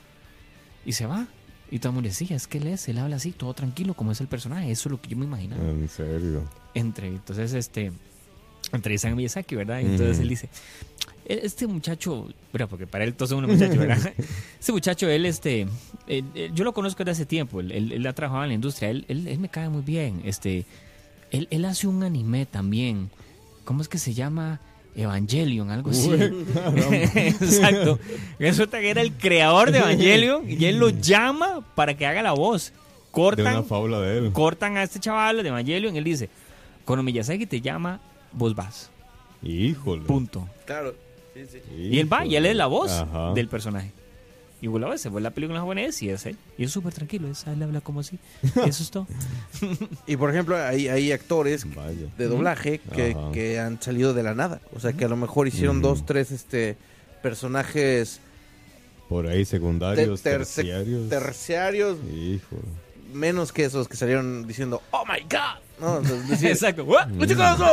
[0.85, 1.27] y se va.
[1.71, 4.11] Y todo el mundo decía, es que él es, él habla así, todo tranquilo, como
[4.11, 4.71] es el personaje.
[4.71, 5.63] Eso es lo que yo me imaginaba.
[5.69, 6.43] En serio.
[6.73, 7.91] Entre, entonces, este,
[8.71, 9.81] entrevistan a Miyazaki, ¿verdad?
[9.81, 10.49] Entonces él dice,
[11.25, 14.13] "E- este muchacho, bueno, porque para él todos son unos muchachos, ¿verdad?
[14.59, 15.67] este muchacho, él, este,
[16.07, 18.89] él- él- yo lo conozco desde hace tiempo, él, él, ha trabajado en la industria,
[18.89, 20.65] él, él, él me cae muy bien, este,
[21.31, 23.09] él, él hace un anime también,
[23.67, 24.61] ¿cómo es que se llama?
[24.95, 26.09] Evangelion, algo así.
[27.15, 27.99] Exacto.
[28.39, 32.31] Resulta que era el creador de Evangelion y él lo llama para que haga la
[32.31, 32.71] voz.
[32.71, 34.31] De una Cortan, fábula de él.
[34.31, 36.29] cortan a este chaval de Evangelion y él dice,
[36.85, 37.99] cuando Miyazaki te llama,
[38.31, 38.89] vos vas.
[39.43, 40.03] Híjole.
[40.03, 40.47] Punto.
[40.65, 40.93] Claro,
[41.33, 41.59] sí, sí.
[41.75, 43.33] Y él va y él es la voz Ajá.
[43.33, 43.91] del personaje.
[44.59, 46.35] Y vos la ves, se ve la película japonés y es él.
[46.57, 48.17] Y es súper tranquilo, es, él habla como así.
[48.65, 49.05] Eso es todo.
[50.07, 52.07] Y por ejemplo, hay, hay actores Vaya.
[52.17, 54.59] de doblaje que, que han salido de la nada.
[54.73, 56.75] O sea, que a lo mejor hicieron dos, tres este
[57.21, 58.19] personajes
[59.09, 61.07] Por ahí secundarios, terciarios.
[61.09, 62.61] terciarios, Híjole.
[63.13, 65.61] menos que esos que salieron diciendo, oh my god.
[65.79, 66.83] No, decir, Exacto.
[66.83, 67.09] ¿What?
[67.09, 67.63] "Mucho caso".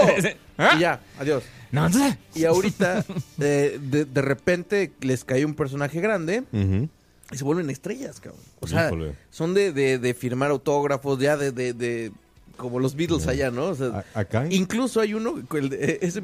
[0.59, 0.73] ¿Ah?
[0.77, 1.43] Y ya, adiós.
[1.75, 2.17] No.
[2.35, 3.05] Y ahorita,
[3.41, 8.41] eh, de, de repente, les cae un personaje grande y se vuelven estrellas, cabrón.
[8.61, 9.15] O sea, Híjole.
[9.31, 12.13] son de, de, de firmar autógrafos, ya de, de, de-
[12.57, 13.65] como los Beatles allá, ¿no?
[13.71, 14.47] O sea, Acá.
[14.49, 16.21] Incluso hay uno, el de- ese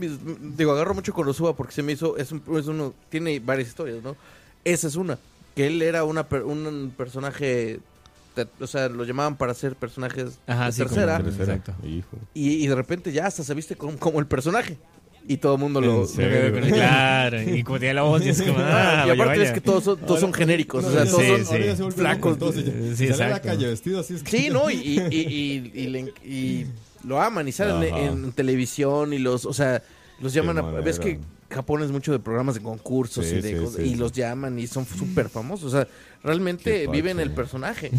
[0.56, 3.68] digo, agarro mucho con Konosuba porque se me hizo, es, un- es uno, tiene varias
[3.68, 4.14] historias, ¿no?
[4.64, 5.18] Esa es una,
[5.56, 7.80] que él era una per- un personaje,
[8.36, 11.16] te- o sea, lo llamaban para ser personajes Ajá, de sí, tercera.
[11.16, 11.74] Exacto.
[11.82, 14.78] Y, y de repente ya hasta se viste como, como el personaje,
[15.28, 16.06] y todo el mundo lo...
[16.68, 18.58] Claro, y como tiene la voz, y es como.
[18.58, 19.42] Ah, y aparte vaya.
[19.44, 21.98] es que todos son, todos son genéricos, o sea, todos sí, son sí.
[21.98, 22.38] Flacos.
[22.96, 24.30] Sí, sale a la calle vestido así es que...
[24.36, 24.70] Sí, ¿no?
[24.70, 26.66] Y, y, y, y- y le- y
[27.04, 29.82] lo aman y salen en, televisión y los, o sea,
[30.20, 30.62] los llaman a...
[30.62, 31.18] Ves que
[31.50, 33.94] Japón es mucho de programas de concursos Sí, y, de sí, cosas, sí, y sí.
[33.96, 35.72] los llaman y son súper famosos.
[35.72, 35.88] O sea,
[36.22, 37.90] realmente viven el personaje.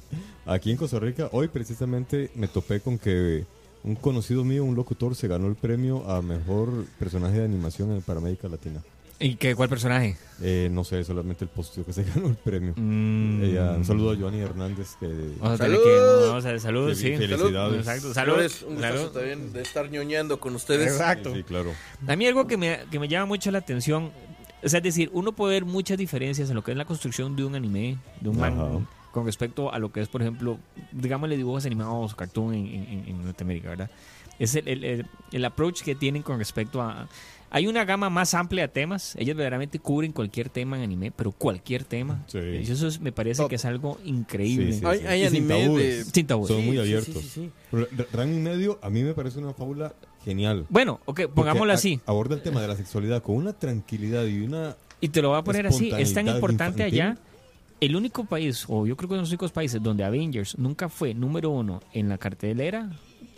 [0.46, 3.44] Aquí en Costa Rica, hoy precisamente me topé con que
[3.86, 8.02] un conocido mío, un locutor, se ganó el premio a mejor personaje de animación en-
[8.02, 8.82] para América Latina.
[9.18, 10.18] ¿Y qué, cuál personaje?
[10.42, 12.74] Eh, no sé, solamente el posteo que se ganó el premio.
[12.76, 13.42] Mm.
[13.44, 15.06] Ella- un saludo a Joanny Hernández, que
[15.40, 15.98] Vamos a tener que.
[16.28, 17.16] Vamos a ver, salud, Fel- sí.
[17.16, 17.78] felicidades.
[17.78, 18.32] Exacto, salud.
[18.34, 20.88] Señores, un gustazo también de estar ñoñando con ustedes.
[20.92, 21.30] Exacto.
[21.30, 21.70] Sí, sí, claro.
[22.06, 24.10] A mí algo que me, que me llama mucho la atención,
[24.62, 27.36] o sea, es decir, uno puede ver muchas diferencias en lo que es la construcción
[27.36, 28.80] de un anime, de un manga, Ajá.
[29.16, 30.58] Con respecto a lo que es, por ejemplo,
[30.92, 33.90] digámosle dibujos animados o cartoon en, en- en Norteamérica, ¿verdad?
[34.38, 37.08] Es el, el- el- el approach que tienen con respecto a...
[37.48, 41.32] Hay una gama más amplia de temas, ellos verdaderamente cubren cualquier tema en anime, pero
[41.32, 42.22] cualquier tema.
[42.26, 42.38] Sí.
[42.38, 43.48] Y eso es- me parece Todo.
[43.48, 44.72] que es algo increíble.
[44.74, 45.06] Sí, sí, Hay, sí.
[45.06, 46.06] hay Y sin anime tabúes.
[46.06, 46.12] de...
[46.12, 46.48] Sin tabúes.
[46.48, 47.14] Son muy abiertos.
[47.14, 47.50] sí, sí, sí.
[47.70, 49.94] Pero R- Ranma y medio a mí me parece una fábula
[50.26, 50.66] genial.
[50.68, 52.00] Bueno, ok, pongámoslo así.
[52.04, 54.76] Aborda el tema de la sexualidad con una tranquilidad y una...
[55.00, 57.00] Y te lo voy a poner así, es tan importante infantil.
[57.02, 57.18] allá.
[57.80, 60.88] El único país, o yo creo que uno de los únicos países donde Avengers nunca
[60.88, 62.90] fue número uno en la cartelera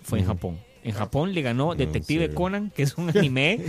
[0.02, 0.26] fue en.
[0.26, 0.58] Japón.
[0.84, 2.32] En Japón le ganó Detective.
[2.34, 3.60] Conan, que es un anime,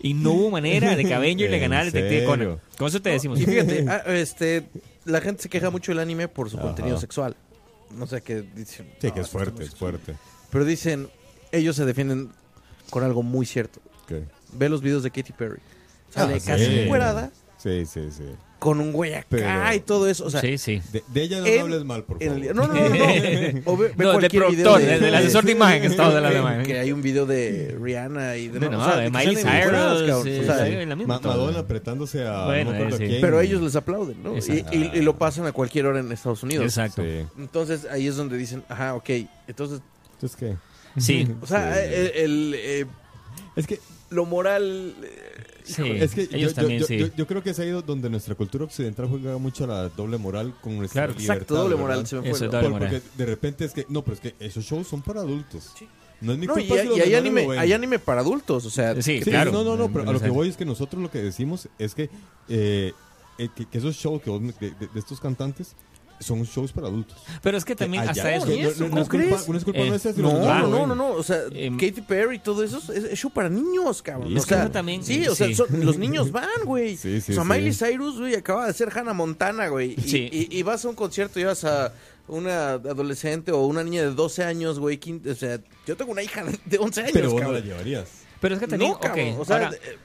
[0.00, 2.28] y no hubo manera de que Avengers le ¿En ganara Detective serio?
[2.28, 2.60] Conan.
[2.78, 3.38] Con eso te decimos.
[3.40, 4.64] Y fíjate, ah, este,
[5.04, 6.66] la gente se queja mucho del anime por su Ajá.
[6.68, 7.36] contenido sexual.
[7.90, 8.86] No sé qué dicen.
[8.98, 9.98] Sí, "No, que es fuerte, es sexual".
[9.98, 10.14] fuerte.
[10.50, 11.08] Pero dicen,
[11.52, 12.30] ellos se defienden
[12.88, 13.80] con algo muy cierto.
[14.08, 14.24] ¿Qué?
[14.54, 15.60] Ve los videos de Katy Perry.
[16.10, 16.78] Sale Ah, casi sí.
[16.80, 17.30] encuerada
[17.62, 18.24] Sí, sí, sí.
[18.58, 20.24] con un güey acá Pero- y todo eso.
[20.24, 20.80] O sea, sí, sí.
[20.92, 22.36] De, de ella no En- hables mal, por favor.
[22.44, 23.60] el- no, no, no, no.
[23.66, 26.28] O ve- ve No, de cualquier video productor, de- del asesor de imagen, estamos hablando
[26.28, 26.66] de que- imagen.
[26.66, 30.22] Que hay un video de Rihanna y de, No, o sea, de que Miley Cyrus,
[30.24, 31.32] sí, O sea, sí, en la misma Ma- todo.
[31.32, 32.72] Madonna apretándose a Bueno.
[32.98, 34.34] Pero ellos les aplauden, ¿no?
[34.34, 34.76] Y, Exacto.
[34.76, 36.64] y- y lo pasan a cualquier hora en Estados Unidos.
[36.64, 37.02] Exacto.
[37.02, 37.26] Sí.
[37.38, 39.10] Entonces ahí es donde dicen, ajá, ok.
[39.48, 39.80] Entonces,
[40.14, 40.56] Entonces, ¿qué?
[41.00, 41.80] Sí, o sea, Sí.
[41.94, 42.86] el, el, eh,
[43.56, 44.94] Es que, lo moral.
[45.02, 45.82] eh, sí.
[45.90, 46.98] es que ellos yo, también yo, sí.
[46.98, 50.54] yo, yo creo que es ahí donde nuestra cultura occidental juega mucho la doble moral
[50.60, 51.12] con nuestra Claro.
[51.18, 51.34] libertad.
[51.36, 51.80] Exacto, doble ¿verdad?
[51.82, 52.06] moral.
[52.06, 52.30] Se me fue.
[52.30, 52.88] Eso, doble moral.
[52.90, 55.72] porque de repente es que, no, pero es que esos shows son para adultos.
[55.78, 55.86] Sí.
[56.20, 58.64] No es mi No, y, culpa si los y hay, anime, hay anime para adultos,
[58.64, 59.50] o sea, Sí, Sí, claro.
[59.50, 61.94] no, no, no, pero a lo que voy es que nosotros lo que decimos es
[61.96, 62.10] que,
[62.48, 62.92] eh,
[63.38, 65.74] eh, que, que esos shows que vos me- de, de- de estos cantantes
[66.20, 67.16] son shows para adultos.
[67.42, 68.46] Pero es que también Allá, hasta eso.
[68.46, 69.48] no, eso, no, no ¿cómo es culpa, crees?
[69.48, 72.36] no es culpa Eh, nuestra No, no, no, no, no, o sea, Em, Katy Perry
[72.36, 74.30] y todo eso es, es show para niños, cabrón.
[74.32, 76.96] Y o sea, también- sí, o sea, son- los niños van, güey.
[76.96, 77.48] Sí, sí, o sea, sí.
[77.50, 79.94] Miley Cyrus, güey, acaba de ser Hannah Montana, güey.
[79.98, 80.28] Y, Sí.
[80.30, 81.92] y- y vas a un concierto y vas a
[82.28, 85.00] una adolescente o una niña de 12 años, güey.
[85.28, 87.68] O sea, yo tengo una hija de 11 años, Pero vos no la cabrón.
[87.68, 88.08] llevarías.
[88.40, 88.92] Pero es que también.
[88.92, 89.36] No, cabrón.
[89.40, 89.98] o sea, ahora- eh,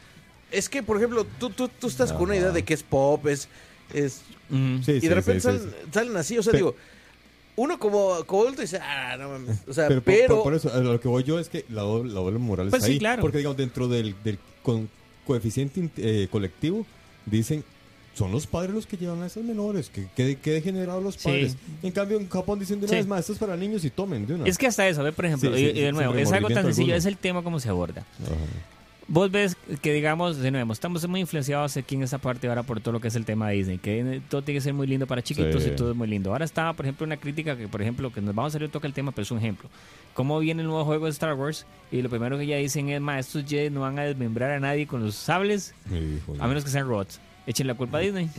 [0.51, 3.27] es que, por ejemplo, tú, tú, tú estás con una idea de que es pop,
[3.27, 3.47] es...
[3.93, 5.75] es mm, Sí, y sí, de repente sí, salen, sí.
[5.91, 6.75] salen así, o sea, digo...
[7.59, 9.57] Uno como, como adulto dice, ah, no mames.
[9.67, 10.27] O sea, Pero, pero...
[10.27, 12.37] por, por- por eso, a lo que voy yo es que la doble, la doble
[12.37, 12.99] moral Pues está sí, ahí.
[12.99, 13.19] claro.
[13.23, 14.87] Porque, digamos, dentro del, del con-
[15.25, 16.85] coeficiente eh, colectivo,
[17.25, 17.63] dicen,
[18.13, 21.21] son los padres los que llevan a esos menores, que, que, que degenerados los Sí.
[21.23, 21.57] padres.
[21.81, 22.95] En cambio, en Japón dicen de una Sí.
[22.97, 24.45] vez más, esto es para niños y tomen de una.
[24.45, 26.31] Es que hasta eso, a ver, por ejemplo, Sí, sí, y, y de nuevo, es
[26.31, 26.97] algo tan sencillo, alguno.
[26.97, 28.05] es el tema como se aborda.
[28.23, 28.35] Ajá.
[29.09, 32.81] Vos ves que, digamos, de nuevo, estamos muy influenciados aquí en esta parte ahora por
[32.81, 35.07] todo lo que es el tema de Disney, que todo tiene que ser muy lindo
[35.07, 35.69] para chiquitos Sí.
[35.71, 36.33] y todo es muy lindo.
[36.33, 38.85] Ahora estaba, por ejemplo, una crítica que, por ejemplo, que nos vamos a salir toca
[38.85, 39.69] el tema, pero es un ejemplo.
[40.13, 41.65] ¿Cómo viene el nuevo juego de Star Wars?
[41.89, 44.59] Y lo primero que ya dicen es, ma, estos Jedi no van a desmembrar a
[44.59, 45.73] nadie con los sables,
[46.39, 47.21] a menos que sean robots.
[47.45, 48.29] Echen la culpa a Disney.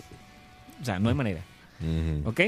[0.82, 1.40] O sea, no hay manera.
[1.80, 2.28] Ujú.
[2.28, 2.40] ¿Ok?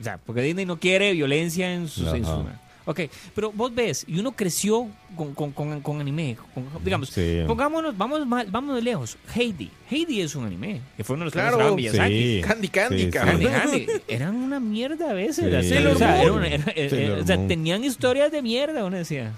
[0.00, 2.06] O sea, porque Disney no quiere violencia en sus...
[2.14, 2.34] en Ajá.
[2.34, 3.00] su- Ok,
[3.34, 7.40] pero vos ves, y uno creció con, con, con, con anime, con- digamos, Sí.
[7.46, 11.32] pongámonos, vamos, más- vamos lejos, Heidi, Heidi es un anime, que fue uno de los
[11.34, 11.90] Claro, que.
[11.90, 12.40] Sí.
[12.42, 13.42] Candy Candy, Sí, cabrón.
[13.42, 13.46] Candy
[13.86, 15.44] Candy, eran una mierda a veces.
[15.86, 16.22] O sea, Moon.
[16.22, 19.32] era una- era- Sailor o sea, tenían historias de mierda, uno decía.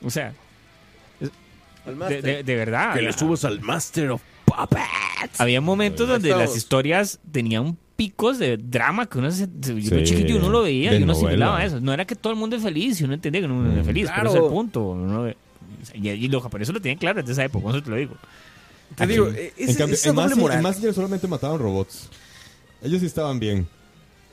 [0.00, 0.32] O sea,
[2.08, 2.92] de, de- de verdad.
[2.92, 5.40] que había- le subes al Master of Puppets.
[5.40, 9.76] Había momentos donde las historias tenían picos de drama que uno se, yo
[10.06, 11.26] Sí, y uno lo veía y uno novela.
[11.28, 11.80] asimilaba eso.
[11.80, 13.84] No era que todo el mundo es feliz y uno entendía que uno es Mm.
[13.86, 14.20] feliz, Claro.
[14.22, 14.80] pero ese es el punto.
[14.90, 15.28] uno-
[15.94, 18.14] y, y los japoneses lo tienen claro desde esa época, por eso te lo digo.
[18.96, 20.58] Te digo, eh, es, en cambio, esa en moral.
[20.58, 20.62] en
[20.94, 22.08] solamente mataban robots.
[22.82, 23.66] Ellos sí estaban bien.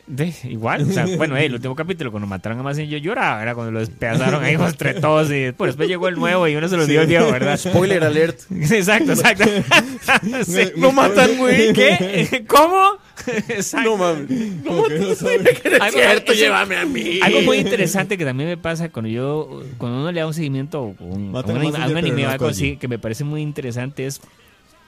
[0.08, 3.42] De- igual, o sea, bueno, eh, el último capítulo cuando mataron a Mazen yo lloraba,
[3.42, 6.68] era cuando lo despedazaron ahí entre todos y después, después llegó el nuevo y uno
[6.68, 7.58] se lo dio el viejo, ¿verdad?
[7.58, 8.40] Spoiler alert.
[8.52, 9.46] Exacto, exacto.
[10.46, 10.72] Sí.
[10.78, 11.72] Lo matan, güey.
[11.74, 12.44] ¿Qué?
[12.48, 12.98] ¿Cómo?
[13.50, 13.92] Exacto.
[13.92, 14.28] No mames.
[14.66, 15.06] Como que no.
[15.86, 17.20] Algo- cierto, llévame a mí.
[17.22, 20.78] Algo muy interesante que también me pasa cuando yo, cuando uno le da un seguimiento
[21.00, 22.56] a un, a anime, a un anime no o a algo Koji.
[22.72, 24.20] así, que me parece muy interesante es,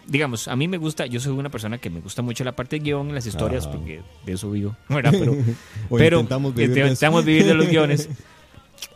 [0.08, 2.78] digamos, a mí me gusta, yo soy una persona que me gusta mucho la parte
[2.78, 3.76] de guion, las historias, Ajá.
[3.76, 5.12] porque de eso vivo, ¿verdad?
[5.12, 5.36] Pero,
[5.90, 8.10] pero intentamos vivir intentamos vivir de los guiones.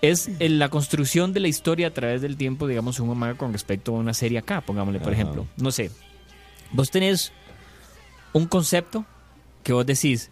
[0.01, 3.53] Es en la construcción de la historia a través del tiempo, digamos, un manga con
[3.53, 5.21] respecto a una serie acá, pongámosle, por Ajá.
[5.21, 5.47] ejemplo.
[5.55, 5.89] No sé,
[6.71, 7.31] vos tenés
[8.33, 9.05] un concepto
[9.63, 10.29] que vos decís,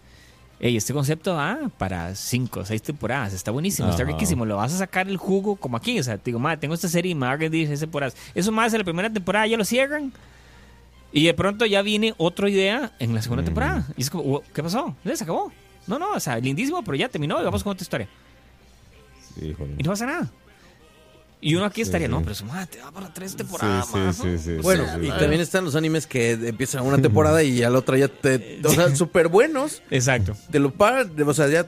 [0.59, 4.11] hey, este concepto ah, para cinco o seis temporadas, está buenísimo, está Ajá.
[4.11, 6.73] riquísimo, lo vas a sacar el jugo como aquí, o sea, te digo, madre, tengo
[6.73, 8.15] esta serie y me va a rendir seis temporadas.
[8.35, 10.11] Eso más en la primera temporada ya lo cierran.
[11.15, 13.45] Y de pronto ya viene otra idea en la segunda Ujú.
[13.47, 13.88] temporada.
[13.95, 14.95] Y es como, "Wow, ¿qué pasó?
[15.06, 15.49] Se acabó.
[15.88, 18.10] No, no, o sea, lindísimo, pero ya terminó y vamos con otra historia.
[19.41, 19.75] Híjole.
[19.78, 20.30] Y no pasa nada.
[21.39, 22.12] Y uno aquí Sí, estaría, sí.
[22.12, 24.15] no, pero eso, madre, te va para tres temporadas Sí, sí, más.
[24.17, 24.38] sí, ¿no?".
[24.39, 25.17] sí, Bueno, sí, y sí.
[25.17, 28.60] también están los animes que empiezan una temporada y a la otra ya te.
[28.65, 29.84] O sea, súper buenos.
[29.91, 30.36] Exacto.
[30.51, 31.13] Te lo pagan.
[31.25, 31.65] O sea, ya.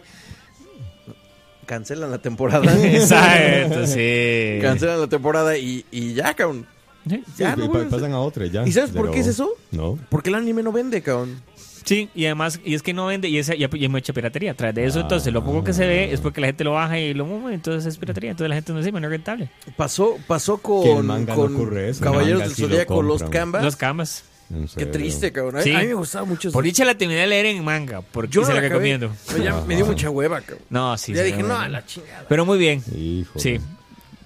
[1.66, 2.66] Cancelan la temporada.
[2.86, 4.60] Exacto, sí.
[4.62, 6.66] Cancelan la temporada y, y ya, cabrón.
[7.10, 7.24] Sí.
[7.38, 8.68] Ya, Sí, no pa- vuelves a- pasan a otra y ya.
[8.68, 9.50] ¿Y sabes por qué es eso?
[9.72, 9.98] No.
[10.10, 11.42] Porque el anime no vende, cabrón.
[11.86, 14.54] Sí, y además, y es que no vende, y, esa, y, y hay mucha piratería.
[14.54, 15.02] Tras de eso, Ah.
[15.04, 17.56] entonces, lo poco que se ve es porque la gente lo baja y lo mueve,
[17.56, 18.32] entonces es piratería.
[18.32, 19.50] Entonces la gente no dice, no es rentable.
[19.78, 22.04] Pasó, pasó con, no con eso.
[22.04, 23.24] Caballeros del Zodíaco, Los.
[23.24, 23.64] Canvas.
[23.64, 24.24] Los camas.
[24.50, 25.58] En Qué triste, cabrón.
[25.58, 25.74] A- Sí.
[25.74, 26.52] A mí me gustaba mucho.
[26.52, 29.12] Por dicha la terminé de leer en manga, porque Yo no se la recomiendo.
[29.28, 30.66] Pero ya me dio mucha hueva, cabrón.
[30.70, 31.14] No, sí.
[31.14, 32.26] ya sí, dije, no, a la chingada.
[32.30, 32.82] Pero muy bien.
[32.96, 33.42] Híjole.
[33.42, 33.60] Sí.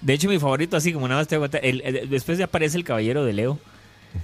[0.02, 2.36] De hecho, mi favorito, así como nada más te voy a contar, el- el- después
[2.38, 3.58] ya aparece el caballero de Leo,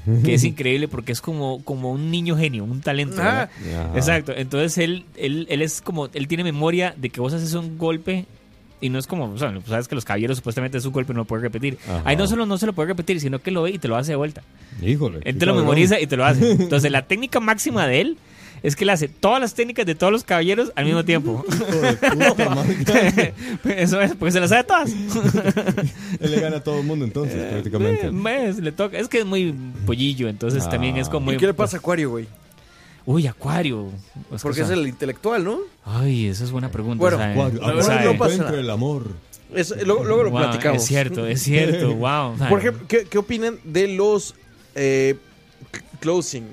[0.24, 3.16] que es increíble porque es como, como un niño genio, un talento.
[3.22, 3.48] Ah.
[3.94, 4.32] Exacto.
[4.36, 8.26] Entonces él, él, él es como, él tiene memoria de que vos haces un golpe
[8.80, 11.12] y no es como, o sea, pues, sabes que los caballeros supuestamente es un golpe
[11.12, 11.78] no lo puede repetir.
[11.84, 12.02] Ajá.
[12.04, 13.96] Ahí no solo no se lo puede repetir, sino que lo ve y te lo
[13.96, 14.42] hace de vuelta.
[14.82, 15.18] Híjole.
[15.24, 15.64] Él te lo cabrón.
[15.64, 16.52] memoriza y te lo hace.
[16.60, 18.18] Entonces, la técnica máxima de él
[18.62, 21.44] es que él hace todas las técnicas de todos los caballeros al mismo tiempo.
[22.12, 23.32] Puta.
[23.76, 24.90] Eso es, porque se las sabe todas.
[26.20, 28.06] Él le gana a todo el mundo entonces, prácticamente.
[28.06, 28.98] Eh, ves, le toca.
[28.98, 29.54] Es que es muy
[29.86, 30.70] pollillo, entonces Ah.
[30.70, 31.34] también es como muy.
[31.34, 32.26] ¿Y qué le pasa a Acuario, güey?
[33.06, 33.88] Uy, Acuario.
[34.34, 35.58] Es Porque es el intelectual, ¿no?
[35.84, 36.98] Ay, esa es buena pregunta.
[37.00, 37.32] Bueno, ¿sabe?
[37.32, 38.60] Acuario, no pasa encuentra nada.
[38.60, 39.06] el amor.
[39.54, 40.82] Es- luego, luego lo Wow, platicamos.
[40.82, 41.94] Es cierto, es cierto.
[41.94, 42.36] Wow.
[42.50, 44.34] Por ejemplo, ¿qué, qué opinan de los
[44.74, 45.16] eh,
[46.00, 46.44] closing?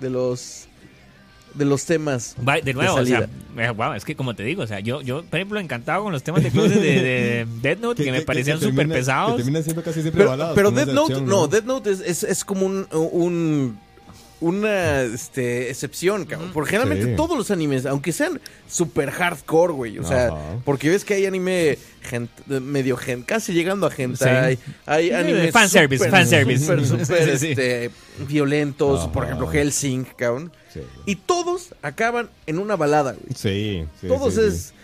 [0.00, 0.67] De los
[1.54, 2.36] de los temas.
[2.46, 3.28] Va, de nuevo, o sea,
[3.72, 6.22] wow, es que como te digo, o sea, yo, yo por ejemplo, encantado con los
[6.22, 9.32] temas de closet de, de Death Note, que, me parecían súper pesados.
[9.32, 10.54] Que terminan siendo casi siempre Pero, baladas.
[10.54, 13.78] pero Death Note, acción, no, Death Note es, es, es como un, un
[14.40, 16.50] una este, excepción, cabrón.
[16.52, 17.16] Porque generalmente Sí.
[17.16, 20.38] todos los animes, aunque sean super hardcore, güey, o sea, Ajá.
[20.64, 21.76] porque ves que hay anime
[22.48, 24.62] medio gen, casi llegando a hentai, Sí.
[24.86, 26.64] hay Sí, animes fanservice, fanservice.
[26.64, 27.50] súper, súper, Sí, sí.
[27.52, 27.90] este,
[28.28, 30.52] violentos, por ejemplo, Helsing, cabrón.
[30.72, 33.34] Sí, Y todos acaban en una balada, güey.
[33.34, 33.84] sí.
[34.00, 34.46] sí, Todos sí, sí.
[34.46, 34.74] es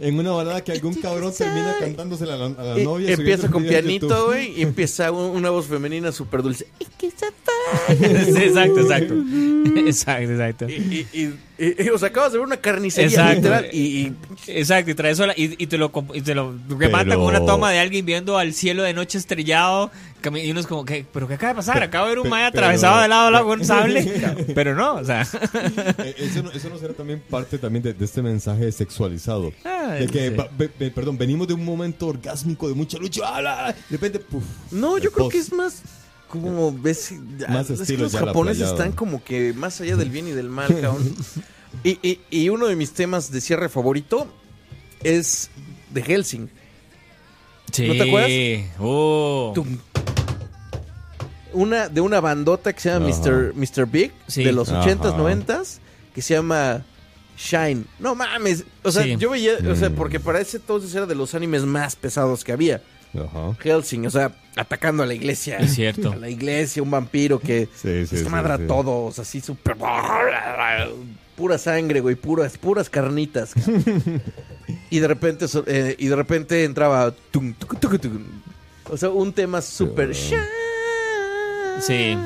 [0.00, 3.10] En una balada que algún cabrón termina cantándosela a la, a la y- novia.
[3.12, 6.66] empieza con pianito, güey, y empieza un- una voz femenina súper dulce.
[7.88, 9.14] Exacto, exacto.
[9.86, 10.68] Exacto, exacto.
[10.68, 13.34] Y, y, y- y- o sea, acabas de ver una carnicería Exacto.
[13.36, 14.12] literal y, y-
[14.46, 17.18] Exacto, y trae eso a la- y, y te lo y te lo remata Pero-
[17.20, 19.90] con una toma de alguien viendo al cielo de noche estrellado
[20.22, 21.06] y uno es como ¿qué?
[21.12, 23.30] pero qué acaba de pasar acabo de ver un maya pero- atravesado de lado a
[23.30, 25.22] lado con un sable pero no o sea
[25.98, 29.52] Eh, Eso no, eso no será también parte también de, de este mensaje sexualizado.
[29.64, 30.34] Ah, de que, sí.
[30.34, 30.48] va-
[30.94, 33.28] perdón, venimos de un momento orgásmico de mucha lucha.
[33.36, 33.68] ¡ala!
[33.88, 34.42] De repente, puf.
[34.70, 35.32] No, yo creo post.
[35.32, 35.82] que es más
[36.28, 37.12] como ves
[37.48, 40.68] Más es que los japoneses están como que más allá del bien y del mal,
[40.68, 41.14] cabrón.
[41.84, 44.26] y, y, y uno de mis temas de cierre favorito
[45.02, 45.50] es
[45.90, 46.50] de Helsing.
[47.72, 47.86] Sí.
[47.88, 48.70] ¿No te acuerdas?
[48.80, 49.52] Oh.
[49.54, 49.78] Tum.
[51.52, 53.18] Una de una bandota que se llama Ajá.
[53.20, 53.54] Mr.
[53.54, 53.86] Mr.
[53.86, 54.44] Big Sí.
[54.44, 55.18] de los 80s, Ajá.
[55.18, 55.80] 90s
[56.14, 56.84] que se llama
[57.36, 57.84] Shine.
[57.98, 59.16] No mames, o sea, Sí.
[59.16, 59.94] yo veía, o sea, Mm.
[59.94, 62.82] porque para ese entonces era de los animes más pesados que había.
[63.14, 63.56] Ajá.
[63.60, 65.56] Helsing, o sea, atacando a la iglesia.
[65.56, 66.12] Es cierto.
[66.12, 68.64] A la iglesia, un vampiro que Sí, sí, se sí, madra sí.
[68.64, 69.76] a todos, así súper...
[71.38, 73.52] Pura sangre, güey, puras, puras carnitas.
[74.90, 77.12] y de repente, so- eh, y de repente entraba...
[77.30, 77.54] tum.
[78.90, 80.14] O sea, un tema súper...
[80.14, 80.34] Sí.
[80.34, 80.42] shine.
[81.80, 82.18] Sí.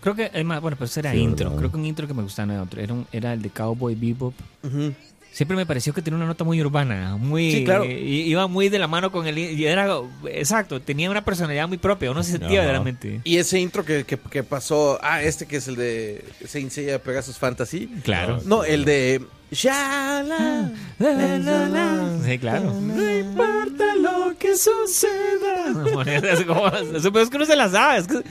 [0.00, 1.58] creo que bueno pero ese era Sí, intro ¿verdad?
[1.58, 3.50] creo que un intro que me gustaba no era otro era, un- era el de
[3.50, 4.32] Cowboy Bebop
[4.62, 4.94] Ujú.
[5.34, 7.82] Siempre me pareció que tenía una nota muy urbana muy Sí, claro.
[7.84, 9.88] eh, iba muy de la mano con el y era
[10.30, 12.56] exacto tenía una personalidad muy propia uno se sentía Ajá.
[12.58, 14.98] verdaderamente Y ese intro que, que, que pasó...
[15.02, 17.88] Ah, este que es el de Saint Seiya Pegasus Fantasy.
[18.04, 19.22] claro No, el de...
[19.52, 22.18] Shala, la, la, la.
[22.24, 22.72] Sí, claro.
[22.74, 26.02] No importa lo que suceda.
[26.32, 27.98] Es como- es que no se la sabe.
[28.00, 28.22] Es que,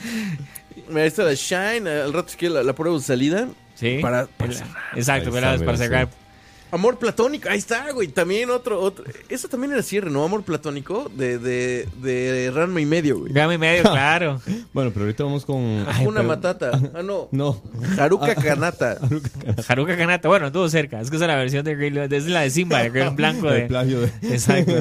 [0.89, 3.47] Mira, esta de Shine, al rato es que la, la prueba de salida.
[3.75, 3.99] sí.
[4.01, 4.83] Para- para El- cerrar.
[4.95, 6.09] Exacto, para cerrar.
[6.73, 8.07] Amor platónico, ahí está, güey.
[8.07, 9.05] También otro, otro.
[9.29, 10.23] Eso también era cierre, ¿no?
[10.23, 13.31] Amor platónico de, de, de Ranma y medio, güey.
[13.31, 14.41] Gramo y medio, claro.
[14.73, 15.85] Bueno, pero ahorita vamos con.
[15.87, 16.71] Ay, Una pero- matata.
[16.95, 17.29] Ah, no.
[17.31, 17.61] No.
[17.99, 18.97] Haruka Kanata.
[19.67, 20.99] Haruka Kanata, bueno, estuvo cerca.
[20.99, 23.49] Es que esa es la versión de Grey Es la de Simba, el Grey Blanco.
[23.51, 23.67] El De...
[23.67, 24.07] plagio de.
[24.23, 24.73] Exacto.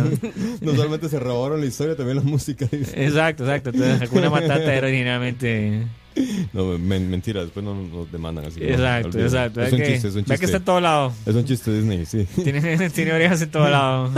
[0.63, 2.67] no solamente se robaron la historia, también la música.
[2.73, 3.05] dice.
[3.05, 3.69] Exacto, exacto.
[3.69, 5.87] Entonces, Hakuna Matata era originalmente.
[6.53, 8.61] No, men- mentira, después no nos demandan así.
[8.61, 9.63] que no, Exacto, exacto.
[9.63, 10.57] Es Ve un que, chiste, es un ve que está chiste.
[10.59, 11.13] en todo lado.
[11.27, 12.27] Es un chiste Disney, sí.
[12.43, 14.09] Tiene, tiene orejas en todo lado.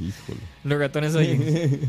[0.00, 0.40] Híjole.
[0.64, 1.80] Los ratones oyen.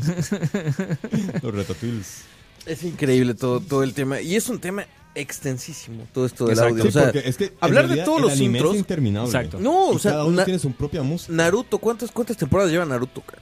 [1.42, 2.22] Los ratatouilles.
[2.66, 4.20] Es increíble todo, todo el tema.
[4.20, 6.74] Y es un tema extensísimo, todo esto del Exacto.
[6.74, 6.82] audio.
[6.82, 9.26] Sí, o sea, es que hablar de realidad todos el los anime intros- es interminable.
[9.28, 9.58] Exacto.
[9.60, 11.32] No, o sea, cada uno tiene su propia música.
[11.32, 13.20] Naruto, ¿cuántas, ¿cuántas temporadas lleva Naruto?
[13.22, 13.40] cara?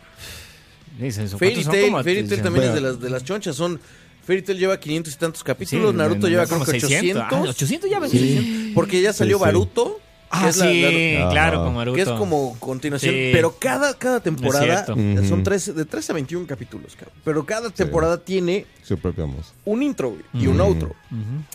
[0.99, 1.65] Dicen, ¿cuántos Fairy?
[1.65, 3.57] Tail, Fairy Tail también es de las, de las chonchas.
[3.57, 3.81] Son,
[4.25, 5.95] Fairy Tail lleva 500 y tantos Sí, capítulos.
[5.95, 7.23] Naruto lleva creo como que 600.
[7.23, 7.49] 800.
[7.49, 8.09] Ah, 800 ya.
[8.09, 8.73] Sí.
[8.75, 9.45] Porque ya salió Sí, sí.
[9.47, 9.97] Baruto.
[9.97, 11.95] que Ah, es la- sí, la- claro, con Naruto.
[11.95, 13.15] que es como continuación.
[13.15, 13.31] Sí.
[13.33, 14.85] Pero cada, cada temporada
[15.29, 16.97] son 13, de 13 a 21 capítulos.
[16.97, 17.15] cabrón.
[17.23, 19.25] Pero cada temporada tiene Su música.
[19.65, 20.93] un intro güey, y un outro.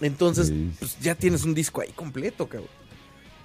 [0.01, 0.71] Entonces, Sí.
[0.79, 2.69] pues, ya tienes un disco ahí completo, cabrón.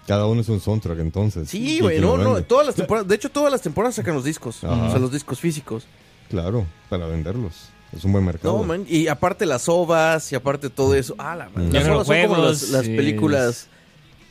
[0.07, 1.49] Cada uno es un soundtrack, entonces.
[1.49, 2.43] Sí, güey, no, no.
[2.45, 4.62] Todas las temporadas, de hecho, todas las temporadas sacan los discos.
[4.62, 4.85] Ajá.
[4.85, 5.87] O sea, los discos físicos.
[6.29, 7.70] Claro, para venderlos.
[7.97, 8.57] Es un buen mercado.
[8.59, 8.84] No, man.
[8.88, 11.14] Y aparte las ovas y aparte todo eso.
[11.18, 11.49] Ah, la.
[11.49, 11.72] Mm.
[11.72, 12.97] Las ovas son como juegos, las, las sí.
[12.97, 13.68] películas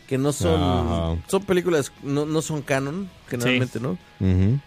[0.07, 0.61] que no son.
[0.61, 1.17] Ajá.
[1.27, 3.91] Son películas, no, no son canon, generalmente, ¿no?
[4.19, 4.59] Ujú.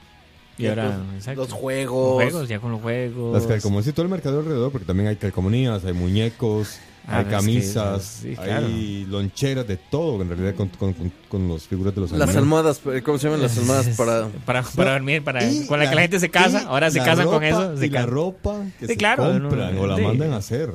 [0.58, 1.40] Y ahora, Los- exacto.
[1.42, 2.14] Los Los juegos.
[2.14, 3.34] juegos, ya con los juegos.
[3.34, 6.78] Las calcomanías y todo el mercado alrededor, porque también hay calcomanías, hay muñecos.
[7.08, 8.66] Ah, hay es que- camisas, sí, claro.
[8.66, 12.20] hay loncheras, de todo en realidad con, con, con, con los figuras de los Las
[12.22, 12.36] animes.
[12.36, 14.28] almohadas, ¿cómo se llaman las almohadas para...?
[14.44, 17.04] para, para dormir, para, Y con la, que la gente se casa, ahora se la
[17.04, 17.76] casan con eso.
[17.76, 20.02] Se y la ropa que Sí, se claro, compran no, o la sí.
[20.02, 20.70] mandan a hacer.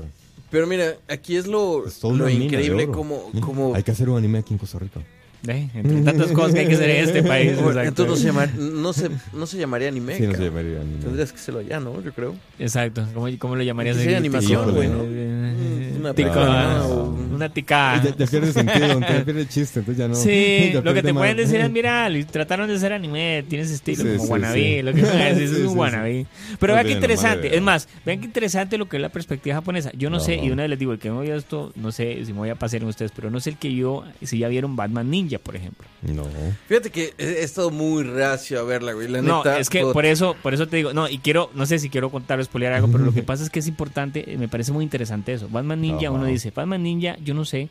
[0.50, 3.30] Pero mira, aquí es lo, Es lo increíble como...
[3.42, 5.02] Como Hay que hacer un anime aquí en Costa Rica.
[5.48, 7.60] Eh, entre tantas cosas que hay que hacer en este país.
[7.60, 10.16] Bueno, entonces no se, llama- no, se, no se llamaría anime.
[10.16, 11.00] Sí, no se llamaría anime.
[11.02, 12.00] Tendrías que hacerlo allá, ¿no?
[12.04, 12.36] Yo creo.
[12.60, 13.08] Exacto.
[13.16, 13.98] ¿Cómo, cómo lo llamarías?
[13.98, 15.00] Sería animación, güey, ¿no?
[15.04, 15.71] eh,
[16.02, 18.04] Una tico- ticada, o- Una ticada.
[18.04, 20.16] Ya, ya pierde sentido, ya pierde chiste, entonces ya no.
[20.16, 21.22] Sí, ya lo que te más.
[21.22, 24.82] pueden decir es, mira, trataron de hacer anime, tienes estilo Sí, como sí, wannabe, sí.
[24.82, 25.76] lo que decir Sí, es sí, un sí.
[25.76, 26.26] wannabe.
[26.60, 29.56] Pero No vean qué interesante, es más, vean qué interesante lo que es la perspectiva
[29.56, 29.92] japonesa.
[29.98, 30.44] Yo no sé, Ajá.
[30.46, 32.50] y una vez les digo, el que no vio esto, no sé si me voy
[32.50, 35.38] a pasar en ustedes, pero no sé el que yo, si ya vieron Batman Ninja,
[35.40, 35.88] por ejemplo.
[36.02, 36.24] No.
[36.68, 39.08] Fíjate que he, estado muy reacio a verla, güey.
[39.08, 41.66] La No, neta, es que por eso, por eso te digo, no, y quiero, no
[41.66, 44.36] sé si quiero contar o spoilear algo, pero lo que pasa es que es importante,
[44.38, 45.48] me parece muy interesante eso.
[45.50, 46.12] Batman Ninja, Ajá.
[46.12, 47.70] uno dice, Batman Ninja, yo no sé,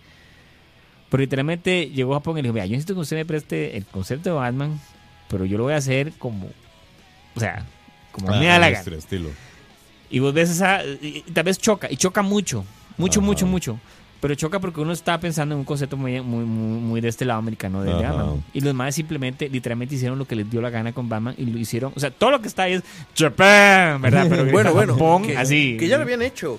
[1.10, 3.76] pero literalmente llegó a Japón y le dijo, vea, yo necesito que usted me preste
[3.76, 4.80] el concepto de Batman,
[5.28, 6.48] pero yo lo voy a hacer como,
[7.34, 7.64] o sea,
[8.12, 8.96] como me da la gana.
[8.96, 9.30] estilo.
[10.10, 12.64] Y vos ves esa, y, y tal vez choca, y choca mucho,
[12.96, 13.26] mucho, Ajá.
[13.26, 13.80] mucho, mucho.
[14.20, 17.24] Pero choca porque uno está pensando en un concepto muy, muy, muy, muy de este
[17.24, 17.90] lado americano de.
[17.90, 18.44] Batman.
[18.52, 21.46] Y los demás simplemente, literalmente hicieron lo que les dio la gana con Batman y
[21.46, 21.94] lo hicieron.
[21.96, 22.82] O sea, todo lo que está ahí es
[23.16, 24.26] Japan, ¿verdad?
[24.28, 24.92] Pero Bueno, bueno.
[24.92, 25.78] Japón, que, así.
[25.78, 26.58] Que ya lo habían hecho.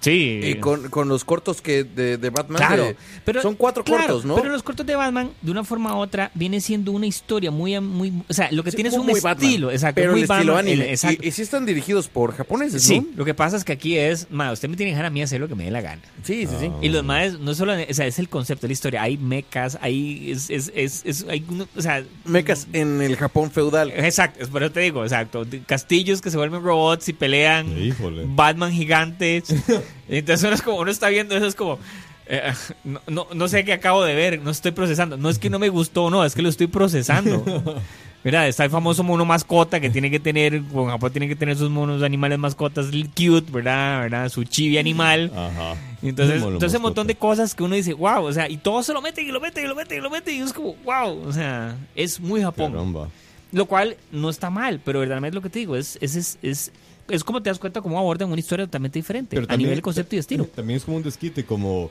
[0.00, 0.40] Sí.
[0.42, 2.58] Y con, con los cortos que de, de Batman.
[2.58, 4.34] Claro, de- pero son cuatro claro, cortos, ¿no?
[4.36, 7.78] Pero los cortos de Batman, de una forma u otra, viene siendo una historia muy,
[7.80, 10.20] muy, o sea, lo que Sí, tiene es un muy Batman, estilo, exacto, Pero muy
[10.20, 10.84] el estilo Batman, anime.
[10.86, 11.22] el- exacto.
[11.22, 13.06] Y, y sí están dirigidos por japoneses, Sí, ¿no?
[13.16, 15.22] lo que pasa es que aquí es, ma, usted me tiene que dejar a mí
[15.22, 16.02] hacer lo que me dé la gana.
[16.24, 16.70] Sí, sí, sí.
[16.80, 19.02] Y los más, no solo, o sea, es el concepto de la historia.
[19.02, 23.50] Hay mechas, hay, es, es, es, es- hay, uno- o sea, Mecas en el Japón
[23.50, 23.90] feudal.
[23.94, 25.44] exacto, es por eso te digo, exacto.
[25.66, 27.76] Castillos que se vuelven robots y pelean.
[27.78, 28.24] Híjole.
[28.26, 29.44] Batman gigantes.
[30.08, 31.78] Entonces uno es como, uno está viendo eso, es como,
[32.26, 32.52] eh,
[32.84, 35.16] no, no, no sé qué acabo de ver, no estoy procesando.
[35.16, 37.44] No es que no me gustó, no, es que lo estoy procesando.
[38.24, 41.56] Mira, está el famoso mono mascota que tiene que tener, en Japón tiene que tener
[41.56, 44.02] sus monos animales mascotas cute, ¿verdad?
[44.02, 44.28] ¿verdad?
[44.28, 45.32] Su chibi animal.
[45.34, 45.74] Ajá.
[46.02, 48.92] Entonces, entonces un montón de cosas que uno dice, wow, o sea, y todo se
[48.92, 51.20] lo mete y lo mete y lo mete y lo mete y es como, wow,
[51.26, 52.72] o sea, es muy Japón.
[52.72, 53.08] Caramba.
[53.50, 56.72] Lo cual no está mal, pero verdaderamente lo que te digo es, es, es, es,
[57.08, 59.82] es como te das cuenta cómo abordan una historia totalmente diferente Pero a nivel de
[59.82, 60.44] concepto y estilo.
[60.46, 61.90] También es como un desquite, como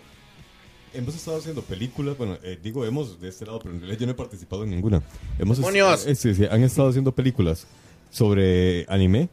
[0.94, 4.06] hemos estado haciendo películas, bueno, eh, digo hemos de este lado, pero en realidad yo
[4.06, 5.02] no he participado en ninguna.
[5.40, 7.68] Hemos eh, sí, sí, han estado haciendo películas
[8.10, 9.30] sobre anime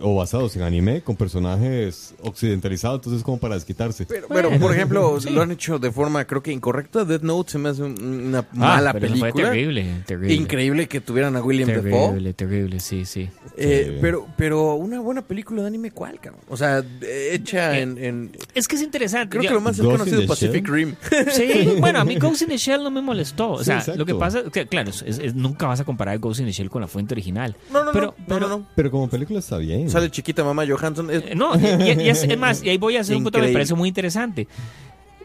[0.00, 4.04] o basados en anime con personajes occidentalizados, entonces como para desquitarse.
[4.06, 7.04] Pero, pero, por ejemplo, lo han hecho de forma, creo que incorrecta.
[7.04, 9.32] Death Note se me hace un- una mala Ah, pero eso película.
[9.32, 10.34] Fue terrible, terrible.
[10.34, 11.82] Increíble que tuvieran a William Dafoe.
[11.90, 13.28] Terrible, terrible, sí, sí.
[13.56, 13.98] Eh, Sí.
[14.00, 16.42] pero, pero una buena película de anime, ¿cuál, cabrón?
[16.48, 16.84] O sea,
[17.30, 19.30] hecha Eh, en, en- Es que es interesante.
[19.30, 20.74] Creo Yo- que lo más cercano ha sido Pacific Shell.
[20.74, 20.94] Rim.
[21.32, 23.52] Sí, bueno, a mí Ghost in the Shell no me molestó.
[23.52, 26.40] O sea, lo que pasa es que, claro, es- es- nunca vas a comparar Ghost
[26.40, 27.56] in the Shell con la fuente original.
[27.72, 28.66] No, no, pero, no, pero, no, no, no.
[28.74, 29.75] Pero como película está bien.
[29.88, 31.10] Sale chiquita mamá Johansson.
[31.10, 33.22] es- Eh, No, y, y- y es, es más, y ahí voy a hacer un
[33.24, 34.46] punto que me parece muy interesante.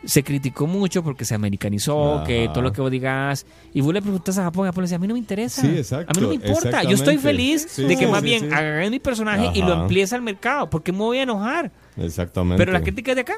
[0.04, 2.24] Se criticó mucho porque se americanizó, Ajá.
[2.26, 3.46] que todo lo que vos digas.
[3.72, 5.62] Y vos le preguntas a Japón, y Japón le dice, a mí no me interesa.
[5.62, 6.84] Sí, exacto, A mí no me importa.
[6.84, 8.48] Yo estoy feliz Sí, de que sí, más sí, bien sí.
[8.48, 9.82] agarren mi personaje y lo Ajá.
[9.84, 10.70] emplees al mercado.
[10.72, 11.72] porque me voy a enojar?
[11.98, 12.58] Exactamente.
[12.58, 13.36] Pero la crítica es de acá.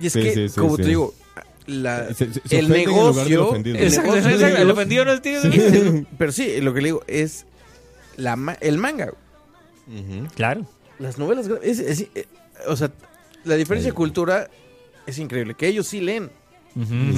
[0.00, 0.82] Y es Sí, que, sí, sí, como sí.
[0.84, 1.12] te digo,
[1.66, 3.54] la, Se- se- se el negocio...
[3.54, 5.38] el Exacto, el ofendido no es tío.
[6.18, 7.44] pero sí, lo que le digo es
[8.16, 9.12] la, el manga.
[10.34, 10.66] Claro.
[10.98, 11.48] Las novelas...
[11.62, 12.26] es- es- eh,
[12.68, 12.90] o sea,
[13.44, 14.48] la diferencia de cultura
[15.06, 15.54] es increíble.
[15.54, 16.30] Que ellos sí leen.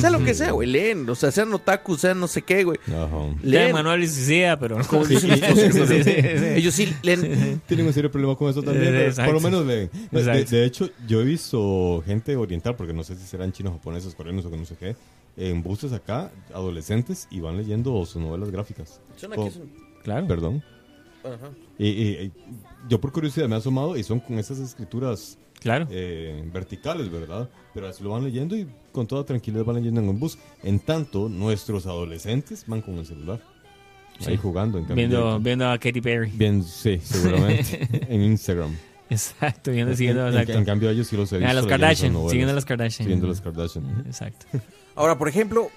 [0.01, 0.67] Sea lo que sea, güey.
[0.69, 1.07] Leen.
[1.11, 2.79] O sea, sean otaku, sean no sé qué, güey.
[2.87, 3.19] Ajá.
[3.43, 3.73] Leen Leen.
[3.73, 4.85] manual y sea, pero no.
[4.87, 6.11] Como dicen los Sí, sí, sí, sí.
[6.55, 7.61] Ellos sí leen.
[7.67, 9.91] Tienen un serio problema con eso también, Eh, pero por lo menos leen.
[10.11, 14.47] De, hecho, yo he visto gente oriental, porque no sé si serán chinos, japoneses, coreanos
[14.47, 14.97] o que no sé qué,
[15.37, 19.01] en buses acá, adolescentes, y van leyendo sus novelas gráficas.
[19.17, 19.61] Son aquí, aquí,
[20.03, 20.27] Claro.
[20.29, 20.63] Perdón.
[21.72, 22.33] Y, y- y
[22.89, 25.87] yo por curiosidad me he asomado y son con esas escrituras Claro.
[25.91, 27.49] eh, verticales, ¿verdad?
[27.75, 30.37] Pero así lo van leyendo y con toda tranquilidad van leyendo en un bus.
[30.63, 33.41] En tanto, nuestros adolescentes van con el celular.
[34.27, 34.37] Ahí Sí.
[34.37, 34.79] jugando.
[34.79, 36.31] En Viendo, viendo a Katy Perry.
[36.35, 37.89] Bien, sí, seguramente.
[38.09, 38.77] en Instagram.
[39.09, 40.53] Exacto, viendo, siguiendo, en, exacto.
[40.59, 41.51] en cambio, ellos sí los he visto.
[41.51, 43.05] a los Kardashian, siguiendo a los Kardashian.
[43.05, 44.05] Siguiendo a los Kardashian.
[44.07, 44.47] Exacto.
[44.95, 45.69] Ahora, por ejemplo,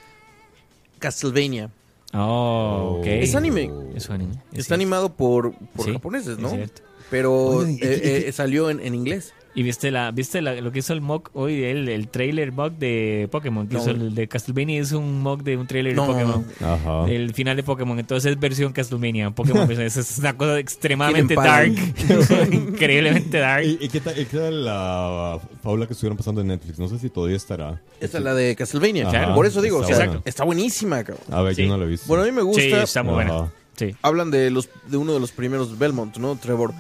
[1.00, 1.70] Castlevania.
[2.18, 3.06] Oh, ok.
[3.08, 3.72] Es anime.
[3.96, 4.34] Es anime.
[4.34, 4.74] es Está cierto.
[4.76, 6.50] animado por, por Sí, japoneses, es ¿no?
[6.50, 6.82] cierto.
[7.10, 9.34] Pero Oigan, ¿y qué- eh, eh, salió en, en inglés.
[9.58, 12.74] Y viste la viste la- lo que hizo el mock hoy, el, el trailer mock
[12.74, 13.82] de Pokémon, que No.
[13.82, 16.06] hizo el de Castlevania, hizo un mock de un trailer No.
[16.08, 16.46] de Pokémon.
[16.62, 17.10] Ajá.
[17.10, 19.32] El final de Pokémon, entonces es versión Castlevania.
[19.32, 21.74] Pokémon es, es una cosa extremadamente dark,
[22.52, 23.66] increíblemente dark.
[23.66, 26.78] ¿Y, y qué, tal, y qué tal la fábula que estuvieron pasando en Netflix?
[26.80, 27.82] No sé si todavía estará.
[28.00, 29.08] Esa es la de Castlevania.
[29.08, 29.34] Ajá.
[29.34, 30.22] Por eso digo, o Está sea, buena.
[30.26, 31.24] está buenísima, cabrón.
[31.32, 31.64] A ver, Sí.
[31.64, 32.08] yo no lo he visto.
[32.08, 32.62] Bueno, a mí me gusta.
[32.62, 33.52] Sí, está muy buena.
[33.78, 33.96] Sí.
[34.02, 36.36] Hablan de los de uno de los primeros Belmont, ¿no?
[36.38, 36.74] Trevor.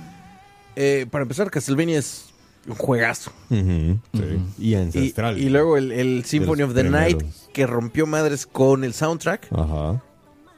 [0.75, 2.25] Eh, para empezar, Castlevania es
[2.67, 3.31] un juegazo.
[3.49, 4.39] Ujú, sí.
[4.57, 5.37] Y Y, ancestral.
[5.37, 7.21] y luego el, el Symphony of the Night,
[7.53, 10.01] que rompió madres con el soundtrack, Ajá.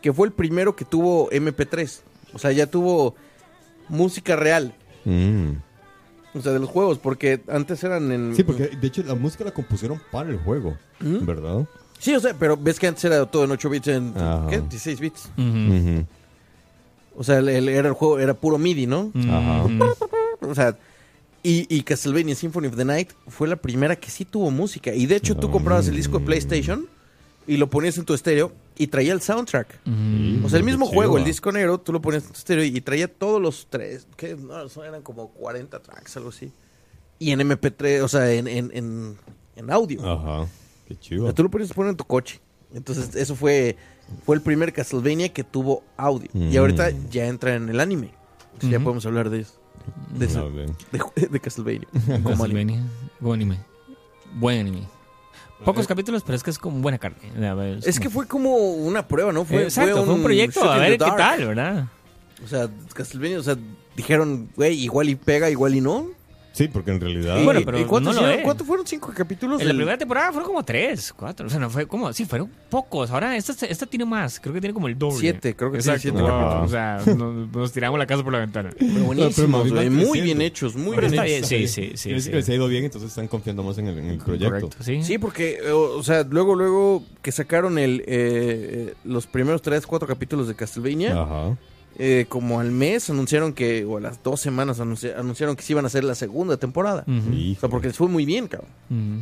[0.01, 1.99] que fue el primero que tuvo MP3.
[2.33, 3.15] O sea, ya tuvo
[3.89, 4.73] música real.
[5.05, 5.51] Mm.
[6.33, 8.35] O sea, de los juegos, porque antes eran en...
[8.35, 11.25] Sí, porque de hecho la música la compusieron para el juego, ¿Mm?
[11.25, 11.65] ¿verdad?
[11.99, 14.13] Sí, o sea, pero ves que antes era todo en 8 bits, en...
[14.15, 14.45] Ajá.
[14.49, 14.61] ¿Qué?
[14.61, 15.29] 16 bits.
[15.37, 16.05] Ujú.
[17.15, 19.11] O sea, el, el- era el juego, era puro MIDI, ¿no?
[19.29, 19.63] Ajá.
[20.41, 20.77] O sea,
[21.49, 24.93] y, y Castlevania Symphony of the Night fue la primera que sí tuvo música.
[24.93, 26.87] Y de hecho, tú comprabas el disco de PlayStation
[27.45, 29.79] y lo ponías en tu estéreo y traía el soundtrack.
[29.85, 30.45] Ujú.
[30.45, 32.63] O sea, el mismo chido, juego, el disco negro, tú lo ponías en tu estéreo
[32.65, 36.51] y traía todos los tres, que no, eran como 40 tracks, algo así.
[37.19, 39.17] Y en MP3, o sea, en, en, en,
[39.55, 40.01] en audio.
[40.05, 40.47] Ajá.
[40.87, 41.23] Qué O chido.
[41.23, 42.39] sea, tú lo ponías poner en tu coche.
[42.73, 43.77] Entonces, eso fue,
[44.25, 46.29] fue el primer Castlevania que tuvo audio.
[46.33, 46.57] Y Mm.
[46.57, 48.11] ahorita ya entra en el anime.
[48.61, 49.53] O Ya podemos hablar de eso.
[50.13, 50.69] De, A ver.
[51.15, 51.87] de, de Castlevania.
[51.91, 52.65] Como anime.
[52.65, 52.83] Castlevania.
[53.19, 53.57] Buen anime.
[54.35, 54.87] Buen anime.
[55.65, 57.47] Pocos capítulos, pero es que es como buena carne.
[57.47, 59.43] A ver, Es que fue como una prueba, ¿no?
[59.43, 61.85] Fue, Exacto, fue un proyecto, shot a in ver qué tal, ¿verdad?
[62.43, 63.57] O sea, Castlevania, o sea,
[63.95, 66.07] dijeron, güey, igual y pega, igual y no.
[66.57, 67.39] Sí, porque en realidad.
[67.39, 68.39] Y- Bueno, pero ¿y cuántos no lo hicieron?
[68.39, 68.43] es.
[68.45, 68.87] ¿Cuántos fueron?
[68.87, 69.61] ¿Cinco capítulos?
[69.61, 71.45] En la del- primera temporada fueron como tres, cuatro.
[71.47, 73.11] O sea, no fue como, sí, fueron pocos.
[73.11, 74.39] Ahora esta, esta tiene más.
[74.39, 75.17] Creo que tiene como el doble.
[75.19, 76.01] Siete, creo que tiene Exacto.
[76.01, 76.27] siete wow.
[76.29, 76.63] capítulos.
[76.65, 78.69] O sea, nos, nos tiramos la casa por la ventana.
[78.77, 81.49] Pero buenísimos, güey, muy bien hechos, muy Pero bien está hechos.
[81.49, 82.03] bien, sí, sí, sí.
[82.03, 82.37] Quiere decir sí.
[82.37, 84.49] que se ha ido bien, entonces están confiando más en el, en el proyecto.
[84.49, 85.03] Correcto, sí.
[85.03, 89.85] Sí, porque, eh, o sea, luego, luego que sacaron el, eh, eh, los primeros tres,
[89.85, 91.57] cuatro capítulos de Castlevania, Ajá.
[91.99, 95.73] Eh, como al mes anunciaron que, o a las dos semanas anunci- anunciaron que se
[95.73, 97.03] iban a hacer la segunda temporada.
[97.07, 98.69] O sea, porque les fue muy bien, cabrón.
[98.89, 99.19] Mm.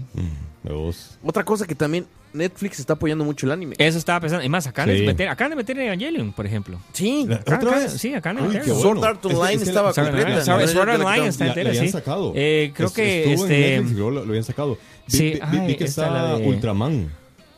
[1.23, 3.75] Otra cosa que también Netflix está apoyando mucho el anime.
[3.77, 4.43] Eso estaba pensando.
[4.43, 5.01] Es más, acaban, Sí.
[5.01, 6.79] de meter, acaban de meter Evangelion, por ejemplo.
[6.91, 7.25] Sí.
[7.31, 7.91] Acá- ¿Otra acá- vez?
[7.93, 8.65] Sí, acaban de meterlo.
[8.75, 9.07] qué Sword bueno.
[9.07, 10.41] Art Es Online es estaba Sword- completa.
[10.41, 11.87] Sword- la Online está entera, sí.
[11.89, 12.33] sacado.
[12.35, 13.75] Eh, creo Es- que este.
[13.75, 14.77] en Netflix y luego lo, lo habían sacado.
[15.07, 17.03] Vi, Sí, vi- vi- ay, vi que esta, está la de- Ultraman.
[17.05, 17.09] De-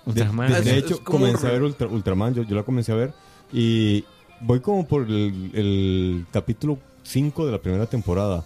[0.05, 0.51] Ultraman.
[0.53, 2.91] De, de Ah, es- hecho, es comencé a ver Ultra- Ultraman, yo, yo la comencé
[2.91, 3.13] a ver
[3.51, 4.05] y
[4.41, 8.45] voy como por el, el capítulo 5 de la primera temporada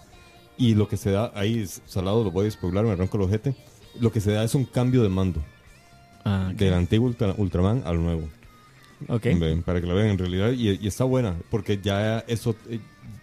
[0.56, 3.54] y lo que se da, ahí salado, lo voy a spoiler, me arranco el ojete,
[4.00, 5.42] lo que se da es un cambio de mando
[6.24, 6.58] Ah, ok.
[6.58, 8.28] del antiguo Ultra- Ultraman al nuevo.
[9.08, 9.26] Ok.
[9.64, 12.78] Para que lo vean en realidad y, y está buena porque ya eso eh,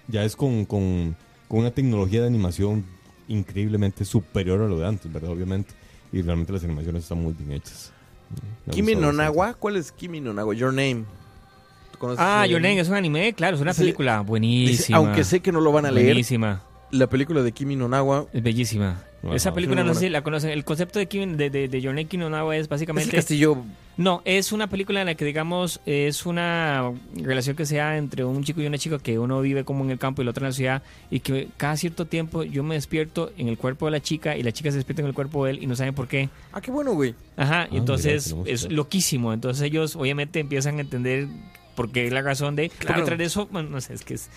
[0.09, 1.15] ya es con, con,
[1.47, 2.83] con una tecnología de animación
[3.29, 5.29] increíblemente superior a lo de antes, ¿verdad?
[5.31, 5.73] Obviamente.
[6.11, 7.93] Y realmente las animaciones están muy bien hechas.
[8.65, 9.31] Me Kimi gusta no bastante.
[9.37, 10.53] Nawa, ¿cuál es Kimi no Nawa?
[10.55, 11.05] Your Name.
[11.99, 12.81] ¿Tú conoces Ah, ese Your Name anime?
[12.81, 14.97] es un anime, claro, es una película Dice, buenísima.
[14.97, 18.25] aunque sé que no lo van a leer, Buenísima, la película de Kimi no Nawa
[18.33, 19.03] es bellísima.
[19.33, 20.49] Esa película, no sé si la conocen.
[20.51, 22.69] El concepto de, Kimi- de, de, de Your Name Kimi no Nawa es es el
[22.69, 23.13] básicamente.
[23.13, 23.57] castillo.
[23.97, 28.23] No, es una película en la que, digamos, es una relación que se da entre
[28.23, 30.45] un chico y una chica que uno vive como en el campo y el otro
[30.45, 33.91] en la ciudad y que cada cierto tiempo yo me despierto en el cuerpo de
[33.91, 35.93] la chica y la chica se despierta en el cuerpo de él y no saben
[35.93, 36.29] por qué.
[36.53, 37.13] Ah, qué bueno, güey.
[37.35, 39.33] Ajá, y Ah, entonces mira, es loquísimo.
[39.33, 41.27] Entonces ellos obviamente empiezan a entender
[41.79, 42.67] por qué es la razón de...
[42.67, 43.05] Porque Claro.
[43.05, 44.29] tras de eso, bueno, no sé, es que es,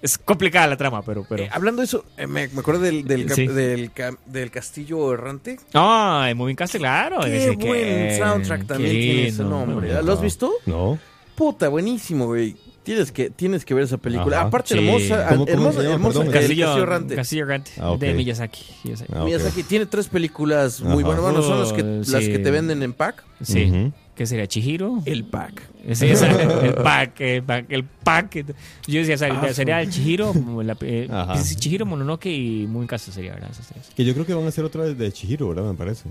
[0.00, 1.26] es complicada la trama, pero...
[1.28, 1.42] pero...
[1.42, 3.48] Eh, hablando de eso, eh, me, me acuerdo del, del, Sí.
[3.48, 5.58] del, ca- del castillo errante.
[5.72, 7.18] Ay, muy bien Castle, claro.
[7.24, 9.90] Qué Dice buen que- soundtrack qué también tiene ese nombre.
[9.92, 10.02] Ajá.
[10.02, 10.52] ¿Lo has visto?
[10.66, 10.96] No.
[11.34, 12.54] Puta, buenísimo, güey.
[12.84, 14.36] Tienes que, tienes que ver esa película.
[14.38, 14.46] Ajá.
[14.46, 14.78] Aparte, Sí.
[14.78, 17.14] hermosa, ¿Cómo- cómo hermosa, Perdón, el Castillo, castillo errante.
[17.16, 18.62] Castillo Errante, Ah, de Miyazaki.
[18.84, 19.12] Miyazaki.
[19.16, 19.24] Ah.
[19.24, 21.06] Miyazaki tiene tres películas muy Ajá.
[21.20, 21.22] buenas.
[21.22, 22.30] Bueno, son las que, Oh, las sí.
[22.30, 23.24] que te venden en pack.
[23.42, 23.90] Sí.
[24.14, 24.46] ¿Qué sería?
[24.46, 25.02] ¿Chihiro?
[25.06, 25.60] El pack.
[25.92, 26.30] Sí, esa-
[26.64, 28.44] el pack, el pack, el pack.
[28.86, 30.32] Yo decía, sería, Ah, sería el Chihiro,
[30.62, 31.08] la- eh,
[31.42, 33.50] sí, Chihiro, Mononoke y Muy Casa sería, ¿verdad?
[33.96, 35.64] Que yo creo que van a hacer otra vez de Chihiro, ¿verdad?
[35.64, 36.08] Me parece.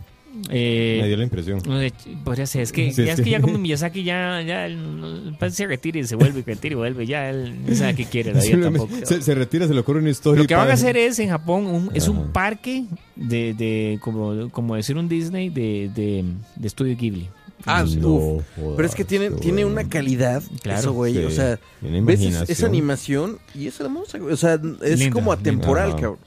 [0.49, 1.61] Eh, Me dio la impresión.
[1.63, 1.93] no sé,
[2.23, 3.23] podría ser, es que, Sí, ya, es sí.
[3.23, 6.73] que ya como Miyazaki ya, ya él, que se retira y se vuelve, y retira
[6.73, 8.89] y vuelve, ya él no sabe qué quiere, la vida tampoco.
[9.03, 10.41] Se, se retira, se le ocurre una historia.
[10.41, 14.49] Lo que van a hacer es en Japón un- es un parque de, de como,
[14.49, 17.29] como decir un Disney de, de, de estudio Ghibli.
[17.65, 18.43] Ah, No, uf.
[18.55, 20.43] jodas, Pero es que tiene, tiene una calidad.
[20.61, 20.79] Claro.
[20.79, 21.13] Eso, güey.
[21.13, 24.33] Sí, O sea, ves esa animación y es hermosa, güey.
[24.33, 26.01] O sea, es Linda, como atemporal, linda.
[26.01, 26.19] cabrón.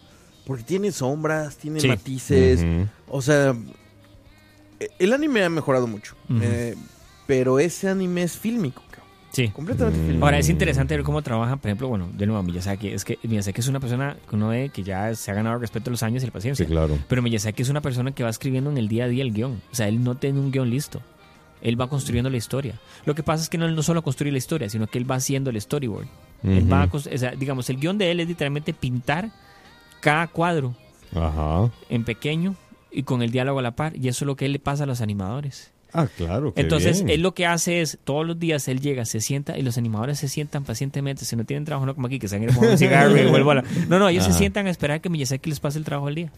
[0.47, 1.89] Porque tiene sombras, tiene Sí.
[1.89, 2.65] matices.
[3.09, 3.55] O sea,
[4.81, 6.15] e- el anime ha mejorado mucho.
[6.41, 6.75] Eh,
[7.27, 9.07] pero ese anime es fílmico, cabrón.
[9.33, 9.49] Sí.
[9.49, 10.07] Completamente Mm.
[10.07, 10.23] feliz.
[10.23, 12.89] Ahora es interesante ver cómo trabaja, por ejemplo, bueno, de nuevo Miyazaki.
[12.89, 15.61] Es que Miyazaki es una persona que uno ve que ya se ha ganado el
[15.61, 16.65] respeto de los años y la paciencia.
[16.65, 16.97] Sí, claro.
[17.09, 19.61] Pero Miyazaki es una persona que va escribiendo en el día a día el guion.
[19.71, 21.03] O sea, él no tiene un guion listo.
[21.63, 22.75] Él va construyendo la historia.
[23.05, 25.11] Lo que pasa es que no, él no solo construye la historia, sino que él
[25.11, 26.07] va haciendo el storyboard.
[26.45, 29.31] Él va a o sea, digamos, el guion de él es literalmente pintar
[30.01, 30.75] cada cuadro
[31.15, 31.71] Ajá.
[31.89, 32.55] en pequeño
[32.93, 33.97] y con el diálogo a la par.
[33.97, 35.73] Y eso es lo que él le pasa a los animadores.
[35.93, 36.53] Ah, claro.
[36.57, 37.11] Entonces, bien.
[37.11, 40.19] él lo que hace es, todos los días él llega, se sienta y los animadores
[40.19, 41.25] se sientan pacientemente.
[41.25, 43.53] Si no tienen trabajo, no como aquí, que se han ido un cigarro y vuelvo
[43.53, 43.65] a la...
[43.89, 46.31] No, no, ellos se sientan a esperar que Miyazaki les pase el trabajo al día.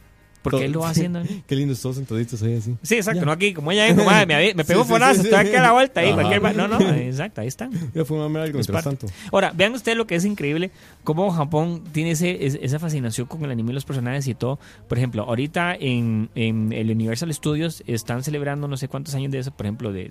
[0.43, 1.23] Porque Todo- él lo va haciendo.
[1.49, 2.75] Qué lindos todos sentaditos ahí así.
[2.83, 3.27] Sí, exacto, Ya.
[3.27, 5.35] no aquí, como ella dijo, "Madre, me, me pegó Sí, sí, fonazo, sí, sí.
[5.35, 6.57] aquí a la vuelta ahí, cualquier...
[6.57, 7.71] No, no, exacto, ahí están.
[7.93, 9.07] Voy a fumarme algo mientras tanto.
[9.33, 10.71] Ahora, vean ustedes lo que es increíble,
[11.05, 14.59] cómo Japón tiene ese, es- esa fascinación con el anime y los personajes y todo.
[14.89, 19.41] Por ejemplo, ahorita en, en el Universal Studios están celebrando no sé cuántos años de
[19.41, 20.11] eso, por ejemplo, de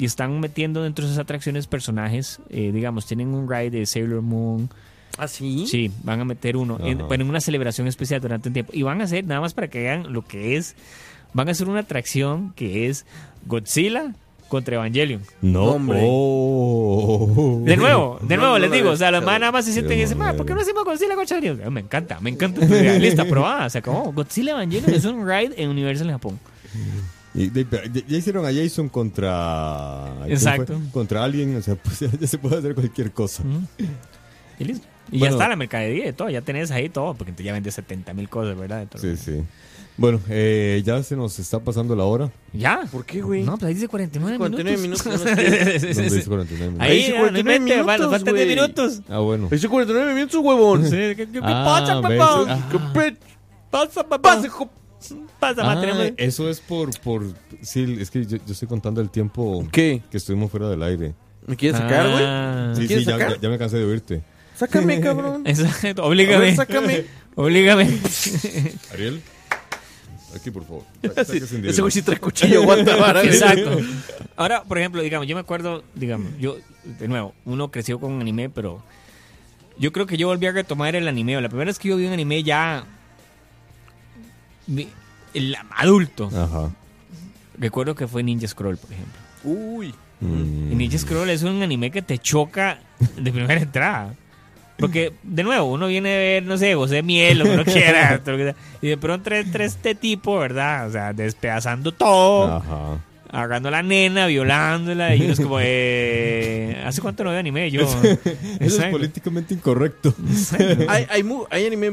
[0.00, 4.22] y están metiendo dentro de esas atracciones personajes, eh, digamos, tienen un ride de Sailor
[4.22, 4.70] Moon,
[5.18, 5.66] ¿Ah, sí?
[5.66, 8.82] sí, van a meter uno, en, bueno, en una celebración especial durante un tiempo, y
[8.82, 10.76] van a hacer, nada más para que vean lo que es,
[11.34, 13.04] van a hacer una atracción que es
[13.46, 14.14] Godzilla
[14.48, 15.22] contra Evangelion.
[15.42, 16.00] No, Hombre.
[16.02, 17.60] Oh.
[17.64, 19.98] De nuevo, de nuevo no les digo, o sea, los más nada más se sienten
[19.98, 21.72] y dicen, "Ma, ¿por qué no hacemos Godzilla contra Evangelion?
[21.72, 22.98] Me encanta, me encanta tu idea.
[22.98, 24.12] Lista, probada, se acabó.
[24.12, 26.38] Godzilla Evangelion es un ride en Universal en Japón.
[27.34, 30.12] Y de- ya, ya hicieron a Jason contra.
[30.22, 30.80] ¿quién Exacto.
[30.92, 33.42] Contra alguien, o sea, pues ya, ya se puede hacer cualquier cosa.
[34.58, 34.86] Y listo.
[35.10, 35.24] Y Bueno.
[35.24, 38.28] ya está la mercadería y todo, ya tenés ahí todo, porque ya vendes 70 mil
[38.28, 38.86] cosas, ¿verdad?
[38.96, 39.42] Sí, sí.
[39.96, 42.30] Bueno, eh, ya se nos está pasando la hora.
[42.52, 42.82] ¿Ya?
[42.92, 43.42] ¿Por qué, güey?
[43.42, 45.04] No, pues ahí dice 49, 49 minutos.
[45.06, 45.44] minutos, Sí,
[45.80, 46.16] sí, ¿Dónde sí.
[46.16, 46.80] dice 49 minutos?
[46.86, 48.56] Ahí, Ahí dice ya, 49 no invente, bueno, minutos, faltan 10 güey.
[48.56, 49.02] minutos.
[49.08, 49.48] Ah, bueno.
[49.50, 50.82] Dice 49 minutos, huevón.
[50.84, 52.44] Sí, ¿Qué, qué, qué Ah, pasa, papá?
[52.48, 52.68] Ah.
[52.70, 53.16] ¿Qué pe-
[53.70, 54.18] Pasa, papá.
[54.34, 54.70] pasa, hijo?
[55.40, 57.24] Pasa, Ah, tenemos- eso es por, por...
[57.62, 60.02] Sí, es que yo, yo estoy contando el tiempo ¿Qué?
[60.10, 61.14] que estuvimos fuera del aire.
[61.46, 62.24] ¿Me quieres sacar, güey?
[62.24, 62.72] Ah.
[62.76, 63.34] Sí, sí, sacar?
[63.34, 64.22] ya- ya me cansé de oírte.
[64.58, 65.42] Sácame, cabrón.
[65.46, 66.46] Exacto, oblígame.
[66.46, 67.04] ver, sácame.
[67.36, 67.88] Oblígame.
[68.92, 69.22] Ariel,
[70.34, 70.82] aquí por favor.
[71.26, 72.80] Sí, Ese güey sí trae cuchillo, güey.
[72.80, 73.78] Exacto.
[74.36, 78.50] Ahora, por ejemplo, digamos, yo me acuerdo, digamos, yo, de nuevo, uno creció con anime,
[78.50, 78.82] pero
[79.78, 81.40] yo creo que yo volví a retomar el anime.
[81.40, 82.84] La primera vez que yo vi un anime ya
[85.34, 86.70] el adulto, Ajá.
[87.56, 89.20] recuerdo que fue Ninja Scroll, por ejemplo.
[89.44, 89.94] Uy.
[90.20, 90.72] Mm.
[90.72, 92.80] Y Ninja Scroll es un anime que te choca
[93.16, 94.14] de primera entrada.
[94.78, 98.20] Porque, de nuevo, uno viene a ver, no sé, José Miel, lo que uno quiera.
[98.80, 100.88] y de pronto entra este tipo, ¿verdad?
[100.88, 102.46] O sea, despedazando todo.
[102.56, 103.00] Ajá.
[103.30, 107.70] agarrando a la nena, violándola, y uno es como, eh, ¿hace cuánto no veo anime?
[107.70, 107.82] Yo,
[108.60, 110.14] Eso es políticamente incorrecto.
[110.88, 111.06] Hay,
[111.50, 111.92] hay, anime.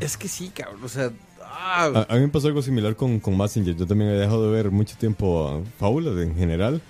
[0.00, 0.80] Es que sí, cabrón.
[0.84, 1.10] O sea.
[1.42, 3.74] ah, A, a mí me pasó algo similar con, con Massinger.
[3.76, 6.80] Yo también he dejado de ver mucho tiempo a fábulas en general.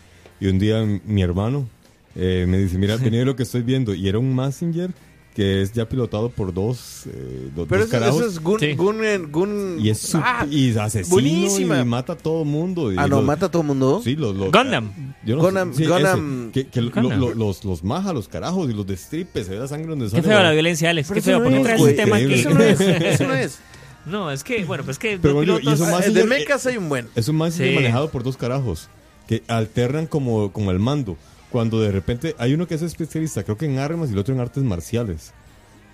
[0.40, 1.66] Y un día mi hermano
[2.14, 3.94] eh, me dice, mira, venía lo que estoy viendo.
[3.94, 4.90] Y era un Massinger
[5.36, 8.20] que es ya pilotado por dos, eh, do- pero dos eso, carajos.
[8.22, 8.58] eso es Gun.
[8.58, 8.72] Sí.
[8.72, 8.96] Gun,
[9.30, 11.78] Gun- Y es su- Ah, y es asesino buenísima.
[11.78, 12.90] y mata a todo mundo.
[12.90, 14.00] Y ah, no, los- mata a todo el mundo.
[14.02, 14.90] Sí, los, los- Gundam.
[15.26, 17.20] Yo no Gundam- sé, sí, Gundam- ese, que, que lo- Gundam.
[17.20, 20.10] lo- los, los maja, los carajos y los destripe, se ve la sangre donde Qué
[20.12, 20.22] sale.
[20.22, 21.08] feo la violencia, Alex.
[21.08, 21.38] Pero Qué eso feo.
[21.38, 21.92] no ¿Por qué es, traes güey.
[21.92, 22.32] ese tema aquí?
[22.34, 22.80] Eso no es.
[23.20, 23.58] Eso no es.
[24.06, 25.80] No, es que, bueno, pues que Pero bueno, y pilotos...
[25.80, 27.08] eso más- Ah, de mechas hay un buen.
[27.14, 27.74] Es un Mazinger Sí.
[27.74, 28.88] manejado por dos carajos
[29.28, 31.16] que alternan como, como el mando.
[31.56, 34.34] Cuando de repente hay uno que es especialista, creo que en armas y el otro
[34.34, 35.32] en artes marciales.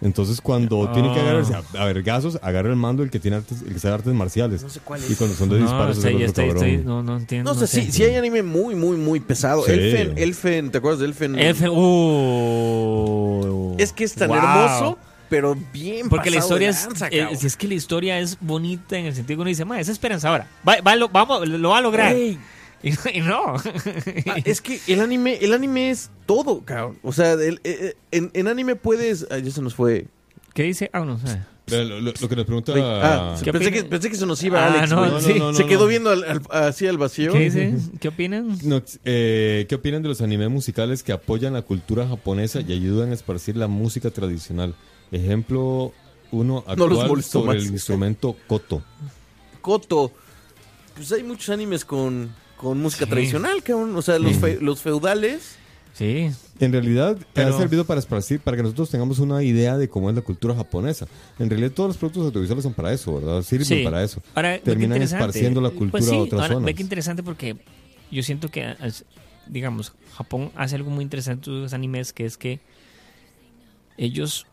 [0.00, 0.92] Entonces cuando Ah.
[0.92, 3.78] tiene que agarrarse a, a vergazos, agarra el mando el que tiene artes, el que
[3.78, 4.64] sabe artes marciales.
[4.64, 5.18] No sé cuál Y es.
[5.18, 7.54] cuando son de no, disparos estoy, estoy- no, no entiendo.
[7.54, 7.68] No, sé.
[7.68, 9.62] sí, sí hay anime muy, muy, muy pesado.
[9.64, 9.70] Sí.
[9.70, 11.38] Elfen, Elfen, ¿te acuerdas de Elfen?
[11.38, 11.68] Elfen,
[12.42, 14.38] uh, Es que es tan wow.
[14.38, 14.98] hermoso,
[15.28, 19.06] pero bien Porque la historia es, eh, si es que la historia es bonita en
[19.06, 20.48] el sentido que uno dice, ma, es esperanzadora.
[20.68, 22.12] Va, va, lo, vamos, lo va a lograr.
[22.12, 22.38] Güey,
[23.14, 23.54] Y, y no.
[23.56, 26.98] ah, es que el anime, el anime es todo, cabrón.
[27.02, 29.26] O sea, el- eh, eh, en, en anime puedes...
[29.30, 30.06] Ay, ya se nos fue.
[30.54, 30.90] ¿Qué dice?
[30.92, 31.40] Ah, no, sé.
[31.68, 32.72] Lo, lo- lo que nos pregunta...
[32.76, 34.90] Ah, ¿Qué pensé, que, pensé que se nos iba Ah, Alex.
[34.90, 35.10] no, güey.
[35.12, 37.32] no, Sí, no, no, se quedó viendo al- al- así al vacío.
[37.32, 37.74] ¿Qué dice?
[38.00, 38.58] ¿Qué opinan?
[38.64, 43.10] No, eh, ¿Qué opinan de los animes musicales que apoyan la cultura japonesa y ayudan
[43.10, 44.74] a esparcir la música tradicional?
[45.12, 45.92] Ejemplo,
[46.32, 47.66] uno No los actual molestó sobre más.
[47.68, 48.82] el instrumento koto.
[49.60, 50.10] Koto.
[50.96, 53.10] Pues hay muchos animes con, con música Sí.
[53.10, 53.94] tradicional, cabrón.
[53.96, 54.38] O sea, los, Sí.
[54.40, 55.56] fe- los feudales.
[55.94, 56.30] Sí.
[56.58, 60.08] En realidad Pero- ha servido para esparcir, para que nosotros tengamos una idea de cómo
[60.08, 61.06] es la cultura japonesa.
[61.38, 63.42] En realidad todos los productos audiovisuales son para eso, ¿verdad?
[63.42, 63.82] Sirven Sí.
[63.84, 64.22] para eso.
[64.34, 66.66] Ahora, Terminan esparciendo la cultura Pues sí, a otras ahora, zonas.
[66.66, 67.56] Ve qué interesante porque
[68.10, 68.74] yo siento que,
[69.48, 72.60] digamos, Japón hace algo muy interesante en sus animes, que es que
[73.98, 74.46] ellos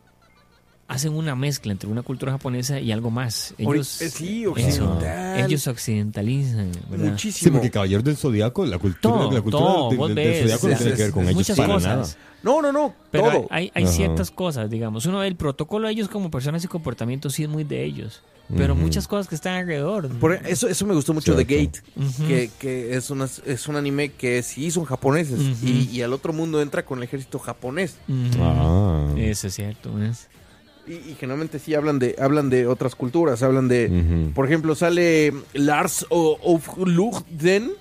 [0.90, 3.54] hacen una mezcla entre una cultura japonesa y algo más.
[3.58, 5.40] Ellos, eh, sí, eso, occidental.
[5.46, 7.10] ellos occidentalizan, ¿verdad?
[7.12, 7.44] Muchísimo.
[7.46, 10.68] Sí, porque Caballeros del Zodiaco, la cultura, Todo, la cultura todo, del- vos del, Zodiaco
[10.68, 11.96] no tiene que ver con ellos muchas para cosas.
[12.18, 12.26] nada.
[12.42, 12.94] No, no, no.
[13.10, 13.46] Pero todo.
[13.50, 15.06] hay, hay ciertas cosas, digamos.
[15.06, 18.22] Uno el protocolo de ellos como personas y comportamientos, sí es muy de ellos.
[18.56, 18.82] Pero Ujú.
[18.82, 20.08] muchas cosas que están alrededor.
[20.18, 21.44] Por eso, eso me gustó mucho de.
[21.44, 22.26] Gate, Ujú.
[22.26, 25.66] que, que es, una, es un anime que sí son japoneses Ujú.
[25.68, 27.94] y, y al otro mundo entra con el ejército japonés.
[28.40, 29.06] Ah.
[29.16, 29.92] Eso es cierto.
[29.94, 30.26] ¿ves?
[30.86, 34.30] Y, y generalmente sí hablan de hablan de otras culturas, hablan de...
[34.34, 37.72] Por ejemplo, sale Lars o- of Lugden.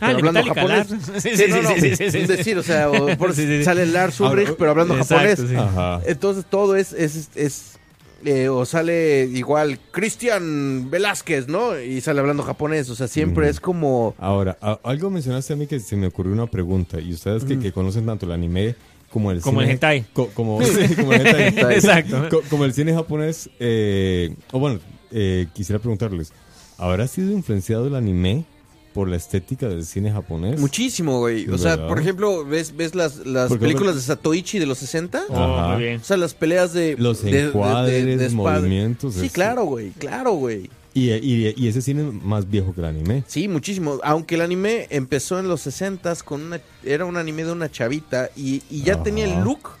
[0.00, 0.90] Ah, hablando Metallica, japonés.
[0.90, 1.22] Lars.
[1.22, 2.36] Sí, Sí, sí, no, no, sí, sí, sí, sí, Es sí.
[2.36, 3.64] decir, o sea, o por- Sí, sí, sí.
[3.64, 6.06] sale Lars Ulrich, pero hablando Exacto, japonés.
[6.06, 7.78] Entonces todo es, es, es
[8.24, 11.78] eh, o sale igual Cristian Velázquez, ¿no?
[11.78, 13.50] Y sale hablando japonés, o sea, siempre Mm.
[13.50, 14.14] es como...
[14.18, 17.00] Ahora, a- algo mencionaste a mí que se me ocurrió una pregunta.
[17.00, 18.74] Y ustedes que, que conocen tanto el anime
[19.16, 20.04] como el Como el cine- hentai.
[20.12, 21.74] co- como, sí, como el hentai.
[21.76, 22.28] Exacto.
[22.28, 24.78] Co- como el cine japonés, eh, o bueno,
[25.10, 26.34] eh, quisiera preguntarles,
[26.76, 28.44] ¿habrá sido influenciado el anime
[28.92, 30.60] por la estética del cine japonés?
[30.60, 31.48] Muchísimo, güey.
[31.48, 31.88] O sea, verdad.
[31.88, 35.22] por ejemplo, ¿ves, ves las, las películas de Satoichi de los 60?
[35.30, 36.00] Oh, muy bien.
[36.02, 36.96] O sea, las peleas de...
[36.98, 40.68] Los de- de- de- encuadres, de movimientos, Sí, claro, güey, claro, güey.
[40.96, 43.22] Y, y, y ese cine es más viejo que el anime.
[43.26, 44.00] Sí, muchísimo.
[44.02, 46.58] Aunque el anime empezó en los 60 con una...
[46.82, 49.02] Era un anime de una chavita y, y ya Ajá.
[49.02, 49.72] tenía el look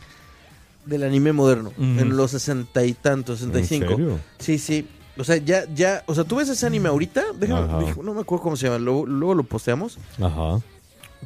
[0.84, 1.70] del anime moderno.
[1.70, 1.82] Ujú.
[1.82, 3.84] En los 60 y tantos, 65.
[3.84, 4.20] ¿En serio?
[4.38, 4.86] Sí, sí.
[5.18, 8.42] O sea, ya, ya, o sea, tú ves ese anime ahorita, déjame, no me acuerdo
[8.42, 10.60] cómo se llama, luego, luego lo posteamos, Ajá.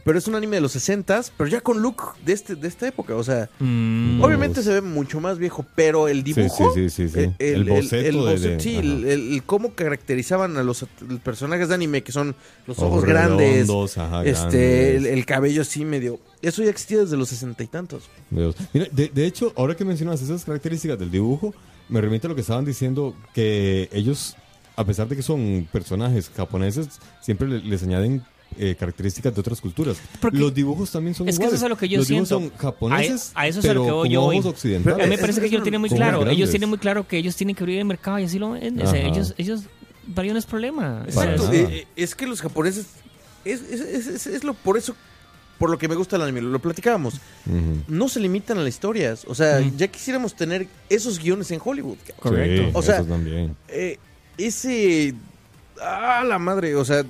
[0.05, 2.87] Pero es un anime de los 60 pero ya con look de este, de esta
[2.89, 4.23] época, o sea, Mm.
[4.23, 7.21] obviamente se ve mucho más viejo, pero el dibujo, sí, sí, sí, sí.
[7.39, 10.85] eh, El boceto de- el, el- el cómo caracterizaban a los
[11.25, 12.35] personajes de anime, que son
[12.67, 15.13] los ojos, Ojos grandes, redondos, ajá, este, el, grandes.
[15.13, 18.05] el cabello así medio, eso ya existía desde los sesenta y tantos.
[18.31, 18.55] Dios.
[18.73, 21.55] Mira, de, de hecho, ahora que mencionas esas características del dibujo,
[21.89, 24.37] me remite a lo que estaban diciendo, que ellos,
[24.77, 26.89] a pesar de que son personajes japoneses,
[27.21, 28.23] siempre le- les añaden
[28.59, 29.99] eh, características de otras culturas.
[30.21, 32.27] Porque- Los dibujos también son Es que eso es a lo que yo Los siento.
[32.27, 34.39] son japoneses, A- a eso es a lo que voy yo hoy.
[34.39, 34.83] occidentales.
[34.85, 36.37] Pero A mí me Es- parece que ellos tienen muy claro, grandes.
[36.37, 38.79] ellos tienen muy claro que ellos tienen que abrir el mercado y así lo ven.
[38.81, 39.09] O sea, Ajá.
[39.09, 39.63] ellos, ellos,
[40.15, 41.03] para ellos no es problema.
[41.07, 42.87] Exacto, eh, eh, es que los japoneses,
[43.45, 44.95] es, es, es- es- es lo, por eso,
[45.59, 47.21] por lo que me gusta el anime, lo platicábamos.
[47.87, 49.25] No se limitan a las historias.
[49.27, 51.99] O sea, ya quisiéramos tener esos guiones en Hollywood.
[52.19, 52.63] Correcto.
[52.65, 53.57] Sí, O sea, esos también.
[53.69, 53.99] Eh,
[54.39, 55.15] ese.
[55.83, 56.75] Ah, la madre.
[56.77, 57.05] O sea,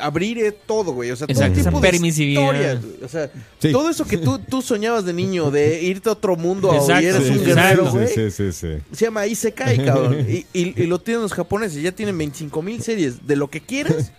[0.00, 1.10] abrir todo, güey.
[1.10, 2.42] O sea, todo Exacto, tipo esa de permisividad.
[2.42, 3.04] historias, güey.
[3.04, 3.72] O sea, Sí.
[3.72, 7.06] todo eso que tú, tú soñabas de niño, de irte a otro mundo Exacto, y
[7.06, 8.08] eres Sí, un sí, guerrero, sí, güey.
[8.08, 8.68] Sí, sí, sí.
[8.92, 10.26] Se llama Isekai, cabrón.
[10.28, 11.82] Y, y- y lo tienen los japoneses.
[11.82, 14.12] Ya tienen 25 mil series de lo que quieras.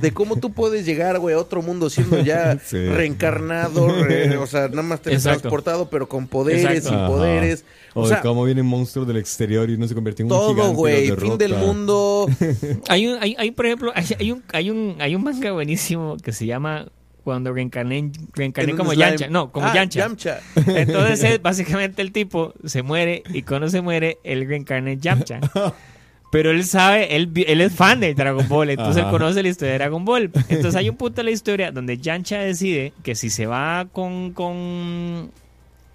[0.00, 2.76] De cómo tú puedes llegar, güey, a otro mundo siendo ya Sí.
[2.88, 7.64] reencarnado, re- o sea, nada más teletransportado, pero con poderes, sin poderes.
[7.94, 10.50] O, O sea, cómo vienen monstruos del exterior y uno se convierte en un todo,
[10.54, 10.72] gigante.
[10.72, 12.28] y güey, fin del mundo.
[12.88, 16.16] Hay un, hay, hay, por ejemplo, hay, hay un, hay un, hay un manga buenísimo
[16.22, 16.86] que se llama
[17.24, 19.10] Cuando reencarné, reencarné en un como slime.
[19.10, 19.28] Yancha.
[19.28, 20.00] No, como Ah, Yancha.
[20.00, 20.40] Yamcha.
[20.66, 25.40] Entonces, es, básicamente, el tipo se muere y cuando se muere, él reencarna en Yamcha.
[26.30, 29.48] Pero él sabe, él, vi- él es fan de Dragon Ball, entonces él conoce la
[29.48, 30.30] historia de Dragon Ball.
[30.48, 34.32] Entonces hay un punto de la historia donde Yancha decide que si se va con,
[34.34, 35.30] con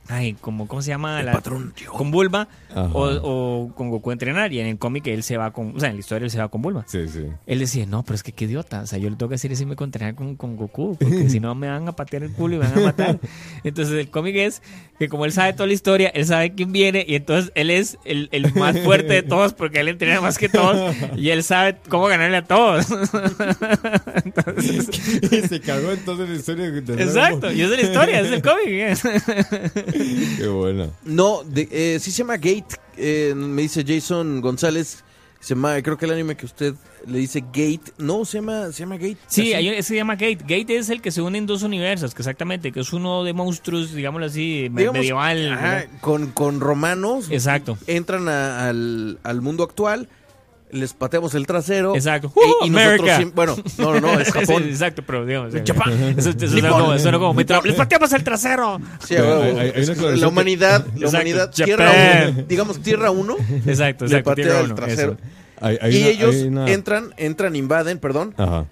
[0.10, 1.20] ay, como, ¿cómo se llama?
[1.20, 5.08] El La- patrón con Bulma o, o con Goku a entrenar y en el cómic
[5.08, 6.84] él se va con, o sea, en la historia él se va con Bulma.
[6.88, 7.26] Sí, sí.
[7.46, 8.82] Él decía, no, pero es que qué idiota.
[8.82, 11.40] O sea, yo le tengo que decir si me contraen con, con Goku, porque si
[11.40, 13.20] no me van a patear el culo y me van a matar.
[13.64, 14.62] Entonces el cómic es
[15.04, 17.98] que como él sabe toda la historia, él sabe quién viene y entonces él es
[18.06, 21.78] el, el más fuerte de todos porque él entrena más que todos y él sabe
[21.90, 22.86] cómo ganarle a todos.
[24.26, 24.90] Entonces,
[25.32, 30.38] y se cagó entonces la historia de exacto, y es la historia, es el cómic.
[30.38, 30.88] Qué buena.
[31.04, 32.76] No, de, eh, sí se llama Gate.
[32.98, 35.04] eh, me dice Jason González.
[35.44, 36.74] Se llama, creo que el anime que usted
[37.06, 37.92] le dice Gate.
[37.98, 39.18] No, se llama, se llama Gate.
[39.28, 40.38] Sí, hay, ese se llama Gate.
[40.40, 43.34] Gate es el que se une en dos universos, que exactamente, que es uno de
[43.34, 45.52] monstruos, digámoslo así, Digamos, medieval.
[45.52, 47.28] ajá, con, con romanos.
[47.30, 47.78] Exacto.
[47.88, 50.08] Entran a- al, al mundo actual.
[50.74, 51.96] Les pateamos el trasero.
[51.96, 52.34] Exacto.
[52.36, 53.18] e- ¡Uh, y nosotros America!
[53.20, 54.64] siem- bueno, no, no, no, es Japón.
[54.64, 55.54] Sí, exacto, pero digamos.
[55.66, 55.94] Japón.
[56.18, 56.72] Eso, eso Nippon.
[56.72, 58.80] como, suena como metro- ¡Les pateamos el trasero!
[59.06, 59.60] Sí, a huevo.
[59.60, 61.66] Hay- hay- la que- humanidad, la Exacto, humanidad, Japan.
[61.66, 61.92] tierra
[62.32, 64.30] 1, digamos tierra 1, Exacto, le exacto.
[64.32, 65.12] patea tiene el uno, trasero.
[65.14, 65.22] eso.
[65.62, 68.66] Hay- hay y una- ellos una- entran, entran, invaden, perdón, Ajá.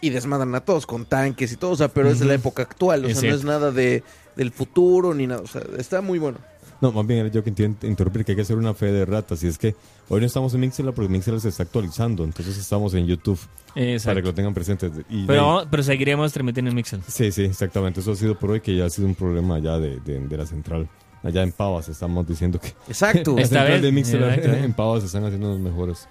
[0.00, 2.62] y desmadran a todos con tanques y todo, o sea, pero es de la época
[2.62, 4.02] actual, o sea, no es nada de
[4.36, 6.38] del futuro ni nada, o sea, está muy bueno.
[6.80, 9.04] No, más bien era yo que intento interrumpir que hay que hacer una fe de
[9.04, 9.42] ratas.
[9.42, 9.74] Y es que
[10.08, 12.22] hoy no estamos en Mixela porque Mixela se está actualizando.
[12.24, 14.20] Entonces estamos en YouTube para que Exacto.
[14.20, 14.90] lo tengan presente.
[15.10, 17.00] Y Pero, pero seguiremos transmitiendo en Mixel.
[17.08, 18.00] Sí, sí, exactamente.
[18.00, 20.36] Eso ha sido por hoy, que ya ha sido un problema ya de, de- de
[20.36, 20.88] la central.
[21.24, 23.32] Allá en Pavas estamos diciendo que Exacto.
[23.36, 24.60] la Esta central vez, de exacto, eh.
[24.64, 26.06] en Pavas están haciendo los mejores.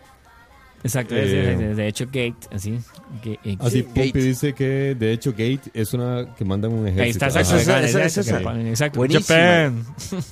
[0.83, 2.79] Exacto, Eh, de hecho Gate, así.
[3.25, 4.19] Eh, Así, Sí, Pompi Gate.
[4.19, 7.25] dice que de hecho Gate es una que mandan un Ahí ejército.
[7.25, 7.61] está, Ajá, exacto.
[7.61, 8.97] esa- exacto, esa- exacto, esa- Exacto.
[8.99, 9.37] Buenísima.
[9.37, 9.85] Japan.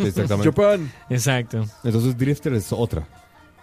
[0.07, 0.49] exactamente.
[0.51, 0.91] Japan.
[1.09, 1.65] Exacto.
[1.83, 3.07] Entonces Drifter es otra.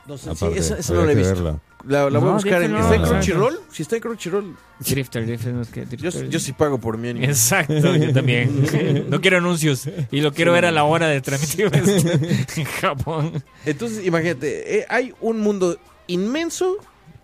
[0.06, 0.58] No sé, sí, aparte.
[0.58, 1.34] esa, esa no la he visto.
[1.34, 1.60] verla.
[1.86, 2.62] La, la voy a No, buscar.
[2.62, 3.08] En, ¿Está en exacto.
[3.10, 3.60] Crunchyroll?
[3.70, 6.98] Si está en Crunchyroll, Drifter, Drifter, no es que yo, Drifter- yo sí pago por
[6.98, 7.26] mi anime.
[7.26, 8.64] Exacto, yo también.
[9.08, 9.88] No quiero anuncios.
[10.10, 11.70] Y lo quiero ver a la hora de transmitir
[12.56, 13.32] en Japón.
[13.64, 15.76] Entonces, imagínate, eh, hay un mundo
[16.12, 16.76] inmenso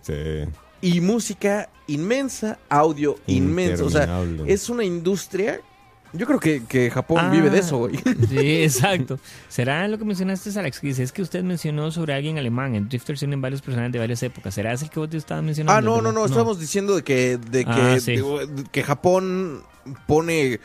[0.03, 0.15] Sí.
[0.81, 3.87] y música inmensa, audio inmenso.
[3.87, 5.61] O sea, es una industria.
[6.15, 7.31] Yo creo que, que Japón Ah.
[7.31, 7.99] vive de eso, güey.
[8.31, 9.19] Sí, exacto.
[9.49, 10.81] ¿Será lo que mencionaste, Alex?
[10.81, 12.75] Que dice, es que usted mencionó sobre alguien alemán.
[12.75, 14.55] En Drifter tienen varios personajes de varias épocas.
[14.55, 15.77] ¿Será ese el que vos te estabas mencionando?
[15.79, 16.25] Ah, no, no, no.
[16.25, 18.17] Estábamos diciendo de que, de que, Ah, sí.
[18.17, 19.63] de- que Japón
[20.07, 20.61] pone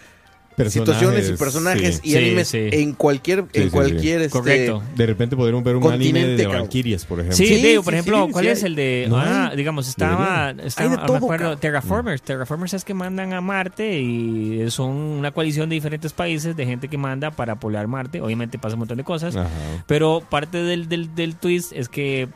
[0.56, 2.02] Personajes, situaciones y personajes sí.
[2.04, 2.70] y Sí, animes sí.
[2.72, 4.26] en cualquier, Sí, en sí, cualquier, sí.
[4.26, 4.84] este, Correcto.
[4.96, 6.62] De repente podríamos ver un anime Continente, de cabrón.
[6.62, 7.38] Valkyrias, por ejemplo.
[7.38, 8.68] Sí, Sí, digo, sí, por ejemplo, sí, ¿cuál sí es hay.
[8.70, 9.06] el de...?
[9.10, 9.58] No ah, hay.
[9.58, 10.54] digamos, estaba...
[10.64, 11.58] estaba todo, me acuerdo.
[11.58, 12.22] Terraformers.
[12.22, 16.88] Terraformers es que mandan a Marte y son una coalición de diferentes países de gente
[16.88, 18.22] que manda para poblar Marte.
[18.22, 19.36] Obviamente pasa un montón de cosas.
[19.36, 19.50] Ajá.
[19.88, 22.28] Pero parte del, del, del twist es que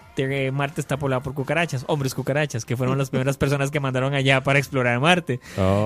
[0.52, 4.42] Marte está poblado por cucarachas, hombres cucarachas, que fueron las primeras personas que mandaron allá
[4.42, 5.40] para explorar Marte.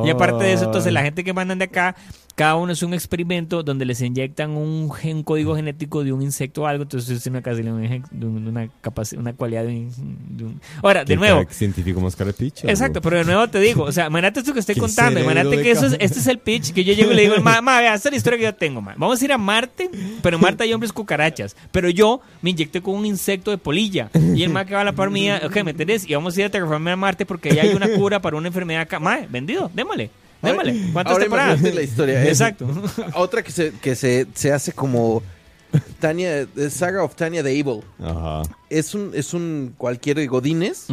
[0.06, 1.96] Y aparte de eso, entonces la gente que mandan de acá,
[2.36, 6.22] cada uno es un experimento donde les inyectan un, gen- un código genético de un
[6.22, 7.52] insecto o algo, entonces es una, una,
[8.12, 8.48] de un-
[9.18, 9.92] una, cualidad de un,
[10.38, 12.68] de un- Ahora, de ¿Qué nuevo, científico más carepicha.
[12.70, 15.72] Exacto, pero de nuevo te digo, o sea, imagínate esto que estoy contando, imagínate que
[15.72, 17.94] eso es, este es el pitch que yo llego y le digo, ma, ma, vea,
[17.96, 18.94] esta es la historia que yo tengo, ma.
[18.98, 19.90] Vamos a ir a Marte,
[20.22, 24.10] pero en Marte hay hombres cucarachas, pero yo me inyecté con un insecto de polilla
[24.36, 26.10] y el ma que va a la par mía, ok, ¿me entendés?
[26.10, 28.48] Y vamos a ir a terraformar a Marte porque ya hay una cura para una
[28.48, 29.00] enfermedad acá.
[29.00, 30.10] Ma, vendido, démosle,
[30.42, 30.90] démosle.
[30.94, 31.52] ¿Cuántas Ahora temporadas?
[31.60, 32.22] imagínate la historia.
[32.24, 32.68] Es- Exacto.
[33.16, 35.22] Otra que se, que se, se hace como
[36.00, 37.82] Tania, The Saga of Tanya the Evil.
[38.04, 38.44] Ajá.
[38.70, 40.88] Es un, es un cualquier Godines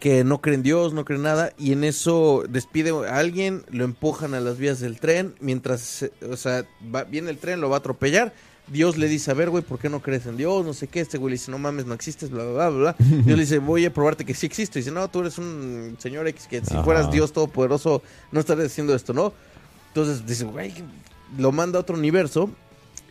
[0.00, 3.62] que no cree en Dios, no cree en nada, y en eso despide a alguien,
[3.70, 7.62] lo empujan a las vías del tren, mientras, se- o sea, va- viene el tren,
[7.62, 8.34] lo va a atropellar.
[8.66, 10.64] Dios le dice, a ver, güey, ¿por qué no crees en Dios?
[10.64, 11.00] No sé qué.
[11.00, 12.96] Este güey le dice, no mames, no existes, bla, bla, bla, bla.
[12.98, 14.78] Dios le dice, voy a probarte que sí existo.
[14.78, 16.82] Y dice, no, tú eres un señor X, que si Ajá.
[16.84, 18.02] fueras Dios todopoderoso,
[18.32, 19.32] no estarías haciendo esto, ¿no?
[19.88, 20.72] Entonces dice, güey,
[21.36, 22.50] lo manda a otro universo,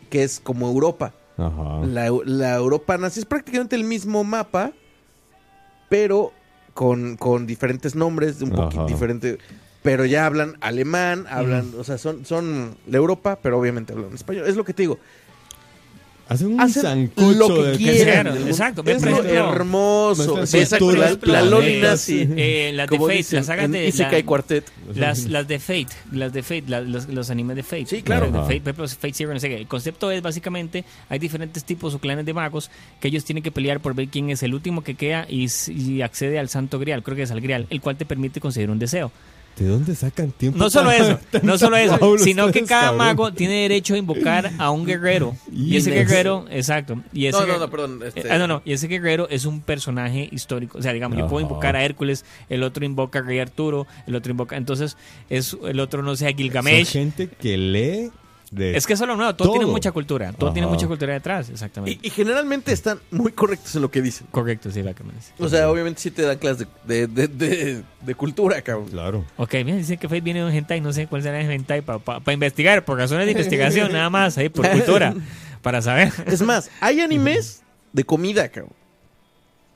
[0.09, 1.13] que es como Europa.
[1.37, 1.85] Ajá.
[1.85, 4.71] La, la Europa nazi es prácticamente el mismo mapa,
[5.89, 6.31] pero
[6.73, 9.37] con, con diferentes nombres, un poquito diferente.
[9.83, 14.47] Pero ya hablan alemán, hablan, o sea, son, son la Europa, pero obviamente hablan español.
[14.47, 14.97] Es lo que te digo.
[16.29, 18.27] Hacen un Hacen sancocho lo que de quieran.
[18.47, 18.81] Exacto.
[18.85, 20.39] Es lo hermoso.
[21.23, 22.27] la, Loli nazi.
[22.35, 23.87] Eh, las de Fate, dicen las sagas de...
[23.87, 24.71] Isekai la- Quartet.
[24.95, 27.85] Las, las de Fate, las de Fate, la- los, los animes de Fate.
[27.87, 28.27] Sí, claro.
[28.31, 28.39] De.
[28.39, 29.57] Fate, ejemplo, Fate Zero, no sé qué.
[29.57, 33.51] El concepto es básicamente, hay diferentes tipos o clanes de magos que ellos tienen que
[33.51, 37.03] pelear por ver quién es el último que queda y, y accede al santo grial,
[37.03, 39.11] creo que es al grial, el cual te permite conseguir un deseo.
[39.57, 40.57] ¿De dónde sacan tiempo?
[40.57, 42.97] No solo eso, no solo eso, sino que cada cabrón?
[42.97, 45.35] mago tiene derecho a invocar a un guerrero.
[45.51, 47.01] Y ese guerrero, exacto.
[47.13, 48.01] Y ese No, no, no, perdón.
[48.03, 50.79] este, eh, ah, no, no, y ese guerrero es un personaje histórico.
[50.79, 54.15] O sea, digamos, yo puedo invocar a Hércules, el otro invoca a Rey Arturo, el
[54.15, 54.57] otro invoca.
[54.57, 54.97] Entonces,
[55.29, 56.91] es el otro no sé, a Son Gilgamesh.
[56.91, 58.11] gente que lee
[58.55, 58.77] de...
[58.77, 60.31] Es que eso es lo nuevo, todo, tiene mucha cultura.
[60.33, 60.53] Todo Ajá.
[60.53, 61.99] tiene mucha cultura detrás, exactamente.
[62.03, 64.27] Y, y generalmente están muy correctos en lo que dicen.
[64.31, 65.33] Correcto, sí, la que me dice.
[65.39, 68.89] O sea, obviamente sí te dan clases de, de, de, de- de cultura, cabrón.
[68.89, 69.25] Claro.
[69.37, 71.81] Ok, bien, dicen que Fate viene de un hentai, no sé cuál será el hentai
[71.81, 75.13] para investigar, por razones de investigación, nada más, ahí, por cultura,
[75.61, 76.11] para saber.
[76.25, 77.61] Es más, hay animes
[77.93, 78.73] de comida, cabrón.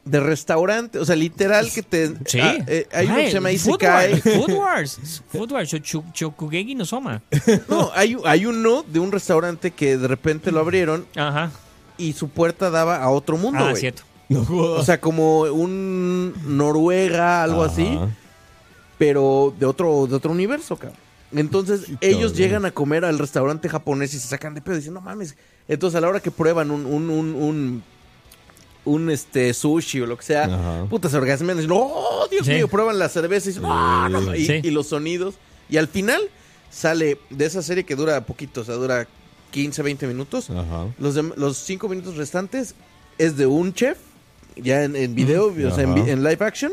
[0.10, 2.14] De restaurante, o sea, literal que te...
[2.26, 2.40] Sí.
[2.40, 4.12] ah, eh, hay uno que se llama Food Isekai.
[4.14, 5.76] Wars, Food Wars, Food Wars,
[6.14, 7.22] Chokugeki no Soma.
[7.68, 11.52] No, hay, hay uno de un restaurante que de repente lo abrieron Ajá.
[11.98, 13.78] y su puerta daba a otro mundo, Ah, güey.
[13.82, 14.04] cierto.
[14.30, 17.72] O sea, como un Noruega, algo Ajá.
[17.74, 17.98] así,
[18.98, 20.98] pero de otro, de otro universo, cabrón.
[21.34, 22.34] Entonces, ellos cabrón.
[22.38, 25.36] llegan a comer al restaurante japonés y se sacan de pedo y dicen, no mames.
[25.68, 27.84] Entonces, a la hora que prueban un, un, un, un,
[28.88, 30.86] un, este, sushi o lo que sea, Ajá.
[30.90, 32.54] puta, se orgasmean dicen, ¡oh, Dios Sí.
[32.54, 32.68] mío!
[32.68, 34.38] Prueban la cerveza y dicen, ¡ah, no ma-".
[34.38, 34.54] y, Sí.
[34.64, 35.36] y los sonidos.
[35.70, 36.22] Y al final
[36.72, 39.08] sale de esa serie que dura poquito, o sea, dura
[39.52, 40.50] 15, 20 minutos.
[40.50, 40.88] Ajá.
[41.00, 42.76] Los, dem- los cinco minutos restantes
[43.18, 43.98] es de un chef,
[44.56, 46.72] ya en, en video, o sea, en, live action,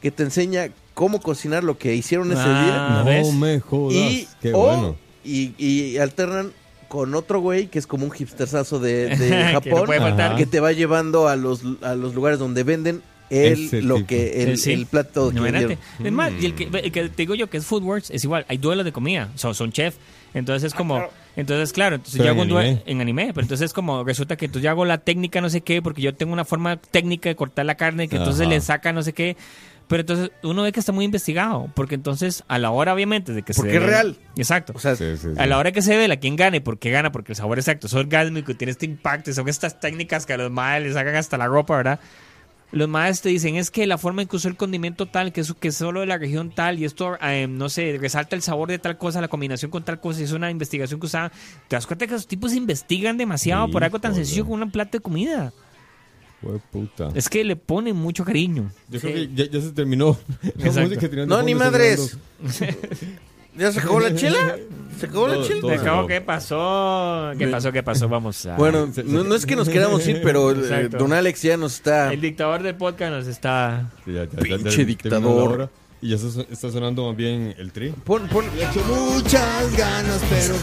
[0.00, 3.32] que te enseña cómo cocinar lo que hicieron ese Ah, no ¿ves?
[3.34, 3.94] me jodas.
[3.94, 4.10] día.
[4.10, 4.96] Y, Qué o- bueno.
[5.24, 6.52] y, y alternan
[6.92, 9.90] con otro güey que es como un hipsterzazo de, de Que no Japón.
[10.20, 10.36] Ajá.
[10.36, 14.08] que te va llevando a los, a los lugares donde venden el, Ese lo tipo.
[14.08, 14.72] que, el, sí.
[14.74, 15.66] el plato que Imagínate.
[15.68, 16.06] vendieron.
[16.06, 18.22] Es más, y el que, el que te digo yo que es Food Wars es
[18.24, 19.94] igual, hay duelos de comida, o sea, son chef.
[20.34, 21.02] Entonces es como,
[21.34, 22.82] Entonces, claro, entonces Pero yo hago un anime.
[22.84, 25.62] en anime, pero entonces es como resulta que entonces yo hago la técnica no sé
[25.62, 28.50] qué, porque yo tengo una forma técnica de cortar la carne, que entonces Ajá.
[28.50, 29.38] le saca no sé qué.
[29.92, 33.42] Pero entonces uno ve que está muy investigado, porque entonces a la hora obviamente de
[33.42, 34.16] que Porque se es dé- real.
[34.36, 34.72] Exacto.
[34.74, 35.38] O sea, Sí, sí, sí.
[35.38, 37.12] A la hora que se ve la quien gane, ¿por qué gana?
[37.12, 40.50] Porque el sabor exacto, es orgásmico, tiene este impacto, son estas técnicas que a los
[40.50, 42.00] madres les sacan hasta la ropa, ¿verdad?
[42.70, 45.42] Los madres te dicen, es que la forma en que usó el condimento tal, que
[45.42, 48.40] es, que es solo de la región tal, y esto, eh, no sé, resalta el
[48.40, 51.30] sabor de tal cosa, la combinación con tal cosa, y es una investigación que usaban.
[51.68, 54.92] Te das cuenta que esos tipos investigan demasiado por algo tan sencillo como un plato
[54.96, 55.52] de comida.
[56.70, 57.10] Puta.
[57.14, 58.70] Es que le ponen mucho cariño.
[58.88, 60.18] Yo creo que ya, ya se terminó.
[60.56, 62.18] La no, ni madres.
[63.56, 64.56] ¿Ya se acabó la chela?
[64.98, 65.60] ¿Se acabó la chela?
[65.68, 66.06] se acabó.
[66.06, 67.32] ¿qué pasó?
[67.38, 67.70] ¿Qué pasó?
[67.70, 68.08] ¿Qué pasó?
[68.08, 68.56] Vamos a...
[68.56, 70.96] Bueno, no, no es que nos queramos ir, pero eh, Exacto.
[70.96, 72.12] Don Alex ya nos está...
[72.14, 73.90] El dictador del podcast nos está...
[74.06, 75.68] Sí, ya- ya- ya- Pinche dictador.
[76.02, 77.90] Y ya está, está sonando más bien el tri.
[78.04, 78.44] Pon, pon...
[78.56, 80.54] Le echo muchas ganas, pero.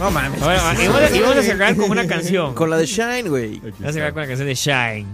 [0.00, 0.40] No mames.
[0.40, 2.54] Bueno, íbamos a, íbamos a cerrar con una canción.
[2.54, 3.60] Con la de Shine, güey.
[3.60, 5.06] Vamos a cerrar con la canción de Shine.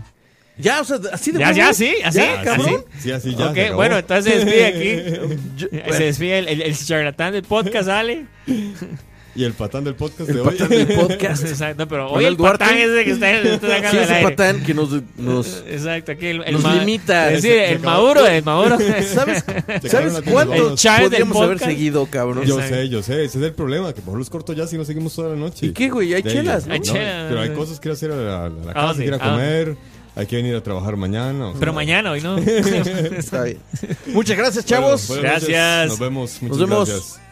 [0.58, 2.86] Ya, o sea, así de Ya, ya, sí, así, Ya, cabrón.
[2.98, 3.50] Sí, así ya.
[3.50, 5.36] ok, bueno, entonces se despide aquí.
[5.58, 8.24] Yo- Se despide el, el, el charlatán del podcast, ¿sale?
[9.36, 10.48] Y el patán del podcast El de hoy.
[10.48, 11.44] patán del podcast.
[11.46, 12.84] Exacto, pero hoy el patán Duarte.
[12.84, 14.30] ese que está, está Sí, ese aire.
[14.30, 14.88] patán que nos...
[15.18, 17.32] nos Exacto, aquí el, el Nos limita.
[17.32, 17.80] Es decir, el.
[17.80, 18.78] Maduro, el Maduro.
[19.14, 19.44] ¿Sabes,
[19.84, 22.44] ¿sabes del podríamos haber seguido, cabrón?
[22.46, 22.76] Yo Exacto.
[22.76, 23.24] sé, yo sé.
[23.24, 23.92] Ese es el problema.
[23.92, 25.66] Que mejor los corto ya si no seguimos toda la noche.
[25.66, 26.14] ¿Y qué, güey?
[26.14, 26.66] Hay De chelas.
[26.66, 26.72] ¿no?
[26.72, 27.26] Hay chelas.
[27.28, 29.14] Pero hay cosas que ir a hacer a la, a la casa, sí, que ir
[29.14, 29.30] a ah.
[29.30, 29.76] comer.
[30.16, 31.48] Hay que venir a trabajar mañana.
[31.48, 31.60] o sea.
[31.60, 32.38] Pero mañana, hoy no.
[32.38, 33.58] Está bien.
[34.06, 35.08] Muchas gracias, chavos.
[35.08, 35.48] Bueno, noches.
[35.48, 35.88] Gracias.
[35.88, 36.38] Nos vemos.
[36.40, 36.88] Muchas vemos.
[36.88, 37.25] gracias.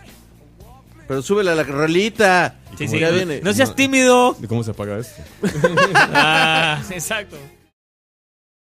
[1.07, 2.57] Pero súbele a la rolita.
[2.79, 3.41] Sí, sí, Ya no- viene.
[3.43, 4.37] No seas tímido.
[4.43, 5.23] ¿Y cómo se apaga esto?
[5.97, 7.37] Ah, exacto.